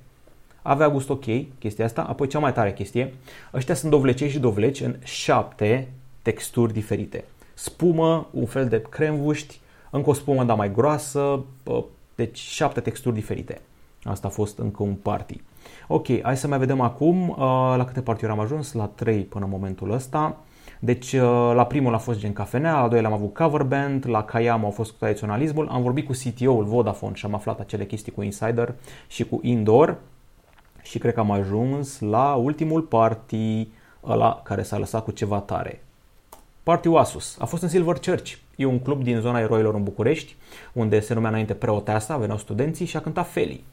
Avea 0.63 0.89
gust 0.89 1.11
ok 1.11 1.25
chestia 1.59 1.85
asta. 1.85 2.03
Apoi 2.03 2.29
cea 2.29 2.39
mai 2.39 2.53
tare 2.53 2.73
chestie, 2.73 3.15
ăștia 3.55 3.75
sunt 3.75 3.91
dovlecei 3.91 4.29
și 4.29 4.39
dovleci 4.39 4.81
în 4.81 4.97
șapte 5.05 5.89
texturi 6.23 6.73
diferite. 6.73 7.25
Spumă, 7.55 8.29
un 8.31 8.47
fel 8.47 8.69
de 8.69 8.83
cremvuști, 8.83 9.61
încă 9.91 10.11
o 10.11 10.13
spumă, 10.13 10.45
dar 10.45 10.57
mai 10.57 10.73
groasă, 10.73 11.45
deci 12.15 12.39
șapte 12.39 12.81
texturi 12.81 13.15
diferite. 13.15 13.61
Asta 14.03 14.27
a 14.27 14.31
fost 14.31 14.59
încă 14.59 14.83
un 14.83 14.95
party. 14.95 15.41
Ok, 15.89 16.23
hai 16.23 16.37
să 16.37 16.49
mai 16.49 16.59
vedem 16.59 16.81
acum 16.81 17.29
uh, 17.29 17.37
la 17.77 17.85
câte 17.87 18.01
partiuri 18.01 18.33
am 18.33 18.41
ajuns, 18.41 18.73
la 18.73 18.87
3 18.95 19.23
până 19.23 19.45
în 19.45 19.51
momentul 19.51 19.91
ăsta. 19.91 20.37
Deci 20.79 21.13
uh, 21.13 21.53
la 21.55 21.67
primul 21.67 21.95
a 21.95 21.99
fost 21.99 22.19
gen 22.19 22.33
cafenea, 22.33 22.81
la 22.81 22.89
doilea 22.89 23.11
am 23.11 23.17
avut 23.17 23.35
cover 23.35 23.63
band, 23.63 24.09
la 24.09 24.25
Kayam 24.25 24.65
a 24.65 24.69
fost 24.69 24.91
cu 24.91 24.97
tradiționalismul, 24.99 25.69
am 25.69 25.83
vorbit 25.83 26.07
cu 26.07 26.13
CTO-ul 26.13 26.65
Vodafone 26.65 27.15
și 27.15 27.25
am 27.25 27.35
aflat 27.35 27.61
acele 27.61 27.85
chestii 27.85 28.13
cu 28.13 28.23
Insider 28.23 28.75
și 29.07 29.25
cu 29.25 29.41
Indoor 29.43 29.99
și 30.83 30.99
cred 30.99 31.15
că 31.15 31.21
am 31.21 31.31
ajuns 31.31 32.01
la 32.01 32.35
ultimul 32.35 32.81
party 32.81 33.69
ăla 34.05 34.41
care 34.45 34.63
s-a 34.63 34.79
lăsat 34.79 35.05
cu 35.05 35.11
ceva 35.11 35.39
tare. 35.39 35.81
Party 36.63 36.89
Asus 36.89 37.37
a 37.39 37.45
fost 37.45 37.63
în 37.63 37.69
Silver 37.69 37.99
Church. 38.07 38.33
E 38.57 38.65
un 38.65 38.79
club 38.79 39.03
din 39.03 39.21
zona 39.21 39.41
eroilor 39.41 39.75
în 39.75 39.83
București, 39.83 40.37
unde 40.73 41.01
se 41.01 41.15
numea 41.15 41.31
înainte 41.31 41.55
Preoteasa, 41.55 42.17
veneau 42.17 42.39
studenții 42.39 42.87
și 42.87 42.97
a 42.97 43.01
cântat 43.01 43.29
Feli. 43.29 43.65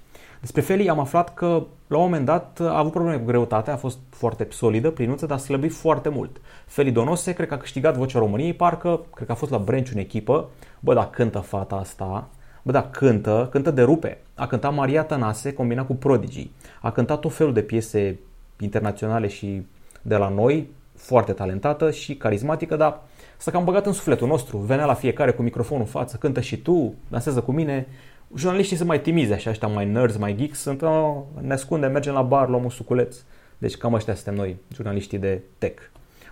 Despre 0.44 0.62
Feli 0.62 0.90
am 0.90 1.00
aflat 1.00 1.34
că 1.34 1.64
la 1.88 1.98
un 1.98 2.04
moment 2.04 2.26
dat 2.26 2.60
a 2.60 2.78
avut 2.78 2.92
probleme 2.92 3.18
cu 3.18 3.26
greutatea, 3.26 3.74
a 3.74 3.78
fost 3.78 3.98
foarte 4.10 4.48
solidă, 4.52 4.90
plinuță, 4.90 5.26
dar 5.26 5.38
a 5.38 5.40
slăbit 5.40 5.74
foarte 5.74 6.10
mult. 6.10 6.42
Feli 6.66 6.92
Donose, 6.92 7.34
cred 7.34 7.48
că 7.48 7.54
a 7.54 7.58
câștigat 7.58 7.98
vocea 7.98 8.20
României, 8.20 8.54
parcă, 8.54 9.02
cred 9.16 9.28
că 9.28 9.32
a 9.34 9.36
fost 9.36 9.52
la 9.52 9.58
Brenciu 9.58 9.92
în 9.96 10.00
echipă. 10.00 10.50
Bă, 10.80 10.94
dar 10.94 11.10
cântă 11.10 11.40
fata 11.40 11.76
asta, 11.76 12.28
bă, 12.62 12.72
da, 12.72 12.84
cântă, 12.84 13.48
cântă 13.52 13.72
de 13.72 13.82
rupe. 13.82 14.18
A 14.36 14.48
cântat 14.48 14.74
Maria 14.74 15.04
Tănase 15.04 15.54
combinat 15.54 15.86
cu 15.86 15.96
Prodigy. 15.96 16.50
A 16.82 16.92
cântat 16.92 17.20
tot 17.20 17.34
felul 17.34 17.54
de 17.54 17.62
piese 17.62 18.20
internaționale 18.60 19.28
și 19.28 19.66
de 20.02 20.16
la 20.16 20.30
noi, 20.30 20.70
foarte 20.96 21.32
talentată 21.32 21.92
și 21.92 22.16
carismatică, 22.16 22.76
dar 22.76 23.00
s-a 23.38 23.52
cam 23.52 23.64
băgat 23.64 23.86
în 23.86 23.94
sufletul 23.94 24.28
nostru. 24.28 24.58
Venea 24.58 24.86
la 24.86 24.94
fiecare 24.94 25.32
cu 25.32 25.42
microfonul 25.42 25.84
în 25.84 25.90
față, 25.90 26.18
cântă 26.18 26.42
și 26.42 26.58
tu, 26.58 26.94
dansează 27.08 27.42
cu 27.42 27.52
mine. 27.52 27.88
Jurnaliștii 28.36 28.76
sunt 28.76 28.88
mai 28.88 29.02
timizi, 29.02 29.34
așa, 29.34 29.50
ăștia 29.50 29.68
mai 29.68 29.86
nerds, 29.86 30.18
mai 30.18 30.36
geeks, 30.36 30.60
sunt, 30.60 30.82
oh, 30.82 31.16
ne 31.42 31.54
ascundem, 31.54 31.92
mergem 31.92 32.14
la 32.14 32.22
bar, 32.22 32.50
luăm 32.50 32.64
un 32.64 32.70
suculeț. 32.70 33.18
Deci 33.58 33.76
cam 33.76 33.94
ăștia 33.94 34.16
suntem 34.16 34.36
noi, 34.36 34.58
jurnaliștii 34.74 35.18
de 35.18 35.42
tech. 35.58 35.82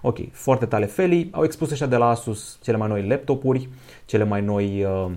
Ok, 0.01 0.17
foarte 0.31 0.65
tale 0.65 0.85
felii. 0.85 1.29
Au 1.31 1.43
expus 1.43 1.71
ăștia 1.71 1.87
de 1.87 1.95
la 1.95 2.09
Asus 2.09 2.59
cele 2.61 2.77
mai 2.77 2.87
noi 2.87 3.07
laptopuri, 3.07 3.69
cele 4.05 4.23
mai 4.23 4.41
noi 4.41 4.83
uh, 4.83 5.11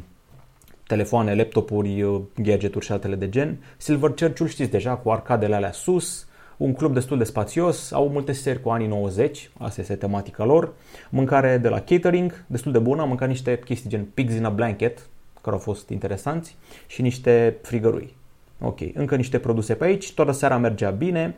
telefoane, 0.86 1.34
laptopuri, 1.34 2.02
uh, 2.02 2.20
gadgeturi 2.36 2.84
și 2.84 2.92
altele 2.92 3.14
de 3.14 3.28
gen. 3.28 3.56
Silverchurch-ul 3.76 4.46
știți 4.46 4.70
deja, 4.70 4.94
cu 4.96 5.10
arcadele 5.10 5.54
alea 5.54 5.72
sus, 5.72 6.26
un 6.56 6.74
club 6.74 6.94
destul 6.94 7.18
de 7.18 7.24
spațios, 7.24 7.92
au 7.92 8.08
multe 8.08 8.32
seri 8.32 8.60
cu 8.60 8.68
anii 8.68 8.86
90, 8.86 9.50
asta 9.58 9.80
este 9.80 9.94
tematica 9.94 10.44
lor, 10.44 10.72
mâncare 11.10 11.58
de 11.58 11.68
la 11.68 11.80
catering, 11.80 12.44
destul 12.46 12.72
de 12.72 12.78
bună, 12.78 13.02
am 13.02 13.08
mâncat 13.08 13.28
niște 13.28 13.58
chestii 13.58 13.90
gen 13.90 14.04
pigs 14.14 14.34
in 14.34 14.44
a 14.44 14.50
blanket, 14.50 15.08
care 15.44 15.56
au 15.56 15.62
fost 15.62 15.88
interesanți, 15.88 16.56
și 16.86 17.02
niște 17.02 17.56
frigărui. 17.62 18.14
Ok, 18.60 18.78
încă 18.94 19.16
niște 19.16 19.38
produse 19.38 19.74
pe 19.74 19.84
aici, 19.84 20.12
toată 20.12 20.32
seara 20.32 20.56
mergea 20.56 20.90
bine, 20.90 21.36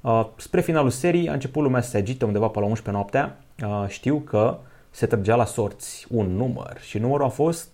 uh, 0.00 0.26
spre 0.36 0.60
finalul 0.60 0.90
serii 0.90 1.28
a 1.28 1.32
început 1.32 1.62
lumea 1.62 1.80
să 1.80 1.90
se 1.90 1.96
agite 1.96 2.24
undeva 2.24 2.48
pe 2.48 2.58
la 2.58 2.66
11 2.66 2.90
noaptea, 2.90 3.38
uh, 3.62 3.88
știu 3.88 4.16
că 4.16 4.58
se 4.90 5.06
trăgea 5.06 5.34
la 5.34 5.44
sorți 5.44 6.06
un 6.10 6.36
număr 6.36 6.80
și 6.80 6.98
numărul 6.98 7.26
a 7.26 7.28
fost 7.28 7.68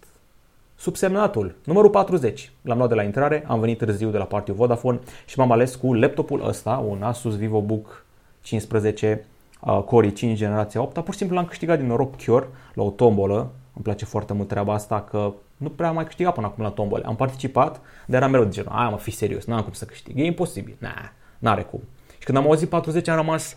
subsemnatul, 0.76 1.54
numărul 1.64 1.90
40. 1.90 2.52
L-am 2.62 2.76
luat 2.76 2.88
de 2.88 2.94
la 2.94 3.02
intrare, 3.02 3.44
am 3.46 3.60
venit 3.60 3.78
târziu 3.78 4.10
de 4.10 4.18
la 4.18 4.24
partiu 4.24 4.54
Vodafone 4.54 4.98
și 5.26 5.38
m-am 5.38 5.52
ales 5.52 5.74
cu 5.74 5.94
laptopul 5.94 6.48
ăsta, 6.48 6.84
un 6.88 7.02
Asus 7.02 7.36
VivoBook 7.36 8.04
15 8.42 9.26
uh, 9.60 9.82
Core 9.82 10.12
i5 10.12 10.34
generația 10.34 10.82
8. 10.82 10.94
Pur 10.94 11.12
și 11.12 11.18
simplu 11.18 11.36
l-am 11.36 11.44
câștigat 11.44 11.78
din 11.78 11.86
noroc 11.86 12.22
Cure 12.24 12.48
la 12.74 12.82
o 12.82 12.90
tombolă. 12.90 13.36
Îmi 13.74 13.84
place 13.84 14.04
foarte 14.04 14.32
mult 14.32 14.48
treaba 14.48 14.74
asta 14.74 15.00
că 15.00 15.32
nu 15.60 15.68
prea 15.68 15.88
am 15.88 15.94
mai 15.94 16.04
câștigat 16.04 16.34
până 16.34 16.46
acum 16.46 16.64
la 16.64 16.70
tombole. 16.70 17.04
Am 17.06 17.16
participat, 17.16 17.80
dar 18.06 18.20
eram 18.20 18.30
mereu 18.30 18.46
de 18.46 18.52
genul, 18.52 18.72
aia 18.72 18.88
mă, 18.88 18.98
fi 18.98 19.10
serios, 19.10 19.44
n-am 19.44 19.62
cum 19.62 19.72
să 19.72 19.84
câștig. 19.84 20.18
E 20.18 20.24
imposibil. 20.24 20.76
Nah, 20.78 21.10
n-are 21.38 21.62
cum. 21.62 21.80
Și 22.18 22.24
când 22.24 22.38
am 22.38 22.44
auzit 22.44 22.68
40 22.68 23.08
am 23.08 23.16
rămas 23.16 23.56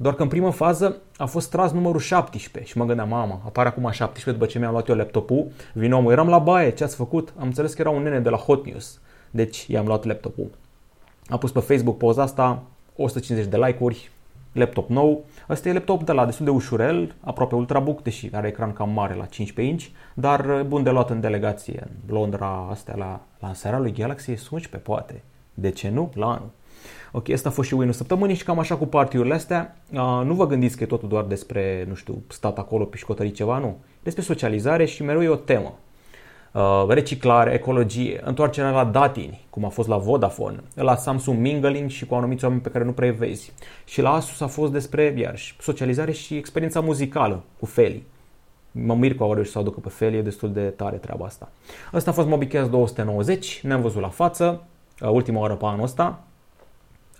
doar 0.00 0.14
că 0.14 0.22
în 0.22 0.28
primă 0.28 0.50
fază 0.50 0.96
a 1.16 1.26
fost 1.26 1.50
tras 1.50 1.72
numărul 1.72 2.00
17 2.00 2.70
și 2.72 2.78
mă 2.78 2.84
gândeam, 2.84 3.08
mama, 3.08 3.40
apare 3.44 3.68
acum 3.68 3.90
17 3.90 4.30
după 4.30 4.46
ce 4.46 4.58
mi-am 4.58 4.70
luat 4.70 4.88
eu 4.88 4.94
laptopul, 4.96 5.50
vin 5.72 5.92
omul, 5.92 6.12
eram 6.12 6.28
la 6.28 6.38
baie, 6.38 6.70
ce 6.70 6.84
ați 6.84 6.96
făcut? 6.96 7.32
Am 7.38 7.46
înțeles 7.46 7.74
că 7.74 7.80
era 7.80 7.90
un 7.90 8.02
nene 8.02 8.20
de 8.20 8.28
la 8.28 8.36
Hot 8.36 8.66
News, 8.66 9.00
deci 9.30 9.66
i-am 9.66 9.86
luat 9.86 10.04
laptopul. 10.04 10.50
A 11.28 11.38
pus 11.38 11.50
pe 11.50 11.60
Facebook 11.60 11.96
poza 11.96 12.22
asta, 12.22 12.62
150 12.96 13.50
de 13.50 13.56
like-uri, 13.56 14.10
laptop 14.58 14.88
nou. 14.88 15.24
Asta 15.46 15.68
e 15.68 15.72
laptop 15.72 16.02
de 16.02 16.12
la 16.12 16.26
destul 16.26 16.44
de 16.44 16.50
ușurel, 16.50 17.14
aproape 17.20 17.54
ultrabook, 17.54 18.02
deși 18.02 18.28
are 18.32 18.48
ecran 18.48 18.72
cam 18.72 18.90
mare 18.90 19.14
la 19.14 19.24
15 19.24 19.72
inch, 19.72 19.84
dar 20.14 20.64
bun 20.66 20.82
de 20.82 20.90
luat 20.90 21.10
în 21.10 21.20
delegație 21.20 21.86
în 21.86 22.14
Londra, 22.14 22.66
astea 22.70 22.94
la 22.96 23.20
lansarea 23.38 23.78
lui 23.78 23.92
Galaxy 23.92 24.32
S11, 24.32 24.82
poate. 24.82 25.22
De 25.54 25.70
ce 25.70 25.88
nu? 25.88 26.10
La 26.14 26.26
anul. 26.26 26.50
Ok, 27.12 27.28
asta 27.28 27.48
a 27.48 27.52
fost 27.52 27.68
și 27.68 27.74
win 27.74 27.92
săptămânii 27.92 28.34
și 28.34 28.44
cam 28.44 28.58
așa 28.58 28.76
cu 28.76 28.86
partiurile 28.86 29.34
astea. 29.34 29.76
Uh, 29.92 30.20
nu 30.24 30.34
vă 30.34 30.46
gândiți 30.46 30.76
că 30.76 30.82
e 30.82 30.86
totul 30.86 31.08
doar 31.08 31.24
despre, 31.24 31.84
nu 31.88 31.94
știu, 31.94 32.22
stat 32.28 32.58
acolo, 32.58 32.84
pișcotării 32.84 33.32
ceva, 33.32 33.58
nu. 33.58 33.76
Despre 34.02 34.22
socializare 34.22 34.84
și 34.84 35.02
mereu 35.02 35.22
e 35.22 35.28
o 35.28 35.34
temă. 35.34 35.74
Uh, 36.58 36.84
reciclare, 36.88 37.52
ecologie, 37.52 38.20
întoarcerea 38.24 38.70
la 38.70 38.84
datini, 38.84 39.46
cum 39.50 39.64
a 39.64 39.68
fost 39.68 39.88
la 39.88 39.96
Vodafone, 39.96 40.60
la 40.74 40.96
Samsung 40.96 41.38
mingling 41.38 41.90
și 41.90 42.06
cu 42.06 42.14
anumiți 42.14 42.44
oameni 42.44 42.62
pe 42.62 42.70
care 42.70 42.84
nu 42.84 42.92
prea 42.92 43.12
vezi. 43.12 43.52
Și 43.84 44.00
la 44.00 44.12
Asus 44.12 44.40
a 44.40 44.46
fost 44.46 44.72
despre, 44.72 45.14
iarăși, 45.18 45.56
socializare 45.60 46.12
și 46.12 46.36
experiența 46.36 46.80
muzicală 46.80 47.42
cu 47.58 47.66
Feli. 47.66 48.02
Mă 48.72 48.94
mir 48.94 49.14
cu 49.14 49.22
au 49.22 49.32
reușit 49.34 49.52
să 49.52 49.58
o 49.58 49.60
aducă 49.60 49.80
pe 49.80 49.88
Feli, 49.88 50.16
e 50.16 50.22
destul 50.22 50.52
de 50.52 50.60
tare 50.60 50.96
treaba 50.96 51.24
asta. 51.24 51.48
Asta 51.92 52.10
a 52.10 52.12
fost 52.12 52.28
MobiCast 52.28 52.70
290, 52.70 53.60
ne-am 53.62 53.80
văzut 53.80 54.00
la 54.00 54.08
față, 54.08 54.62
uh, 55.00 55.08
ultima 55.08 55.40
oară 55.40 55.54
pe 55.54 55.64
anul 55.64 55.82
ăsta, 55.82 56.22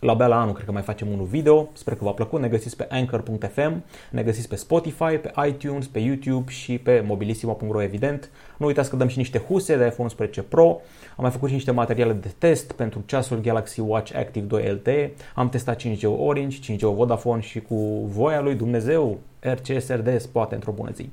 la 0.01 0.13
abia 0.13 0.27
la 0.27 0.41
anul 0.41 0.53
cred 0.55 0.67
că 0.67 0.73
mai 0.73 0.83
facem 0.83 1.09
unul 1.09 1.25
video, 1.25 1.69
sper 1.73 1.95
că 1.95 2.05
v-a 2.05 2.11
plăcut, 2.11 2.41
ne 2.41 2.49
găsiți 2.49 2.77
pe 2.77 2.87
anchor.fm, 2.91 3.85
ne 4.11 4.23
găsiți 4.23 4.49
pe 4.49 4.57
Spotify, 4.57 5.17
pe 5.17 5.33
iTunes, 5.47 5.87
pe 5.87 5.99
YouTube 5.99 6.51
și 6.51 6.79
pe 6.79 7.05
mobilissimo.ro 7.07 7.83
evident. 7.83 8.31
Nu 8.57 8.67
uitați 8.67 8.91
că 8.91 8.97
dăm 8.97 9.09
și 9.09 9.19
niște 9.19 9.39
huse 9.39 9.77
de 9.77 9.85
iPhone 9.85 10.03
11 10.03 10.43
Pro, 10.43 10.81
am 11.17 11.23
mai 11.23 11.31
făcut 11.31 11.49
și 11.49 11.55
niște 11.55 11.71
materiale 11.71 12.13
de 12.13 12.33
test 12.39 12.73
pentru 12.73 13.03
ceasul 13.07 13.41
Galaxy 13.41 13.81
Watch 13.81 14.15
Active 14.17 14.47
2 14.47 14.73
LTE, 14.73 15.13
am 15.35 15.49
testat 15.49 15.83
5G 15.83 16.03
Orange, 16.19 16.75
5G 16.75 16.81
Vodafone 16.81 17.41
și 17.41 17.61
cu 17.61 17.75
voia 18.07 18.41
lui 18.41 18.55
Dumnezeu 18.55 19.19
RCS 19.41 19.89
RDS 19.89 20.27
poate 20.27 20.55
într-o 20.55 20.73
bună 20.73 20.91
zi. 20.95 21.11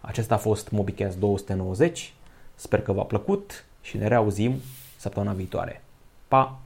Acesta 0.00 0.34
a 0.34 0.38
fost 0.38 0.70
MobiCast 0.70 1.18
290, 1.18 2.14
sper 2.54 2.80
că 2.80 2.92
v-a 2.92 3.02
plăcut 3.02 3.64
și 3.80 3.96
ne 3.96 4.08
reauzim 4.08 4.54
săptămâna 4.96 5.32
viitoare. 5.32 5.82
Pa! 6.28 6.60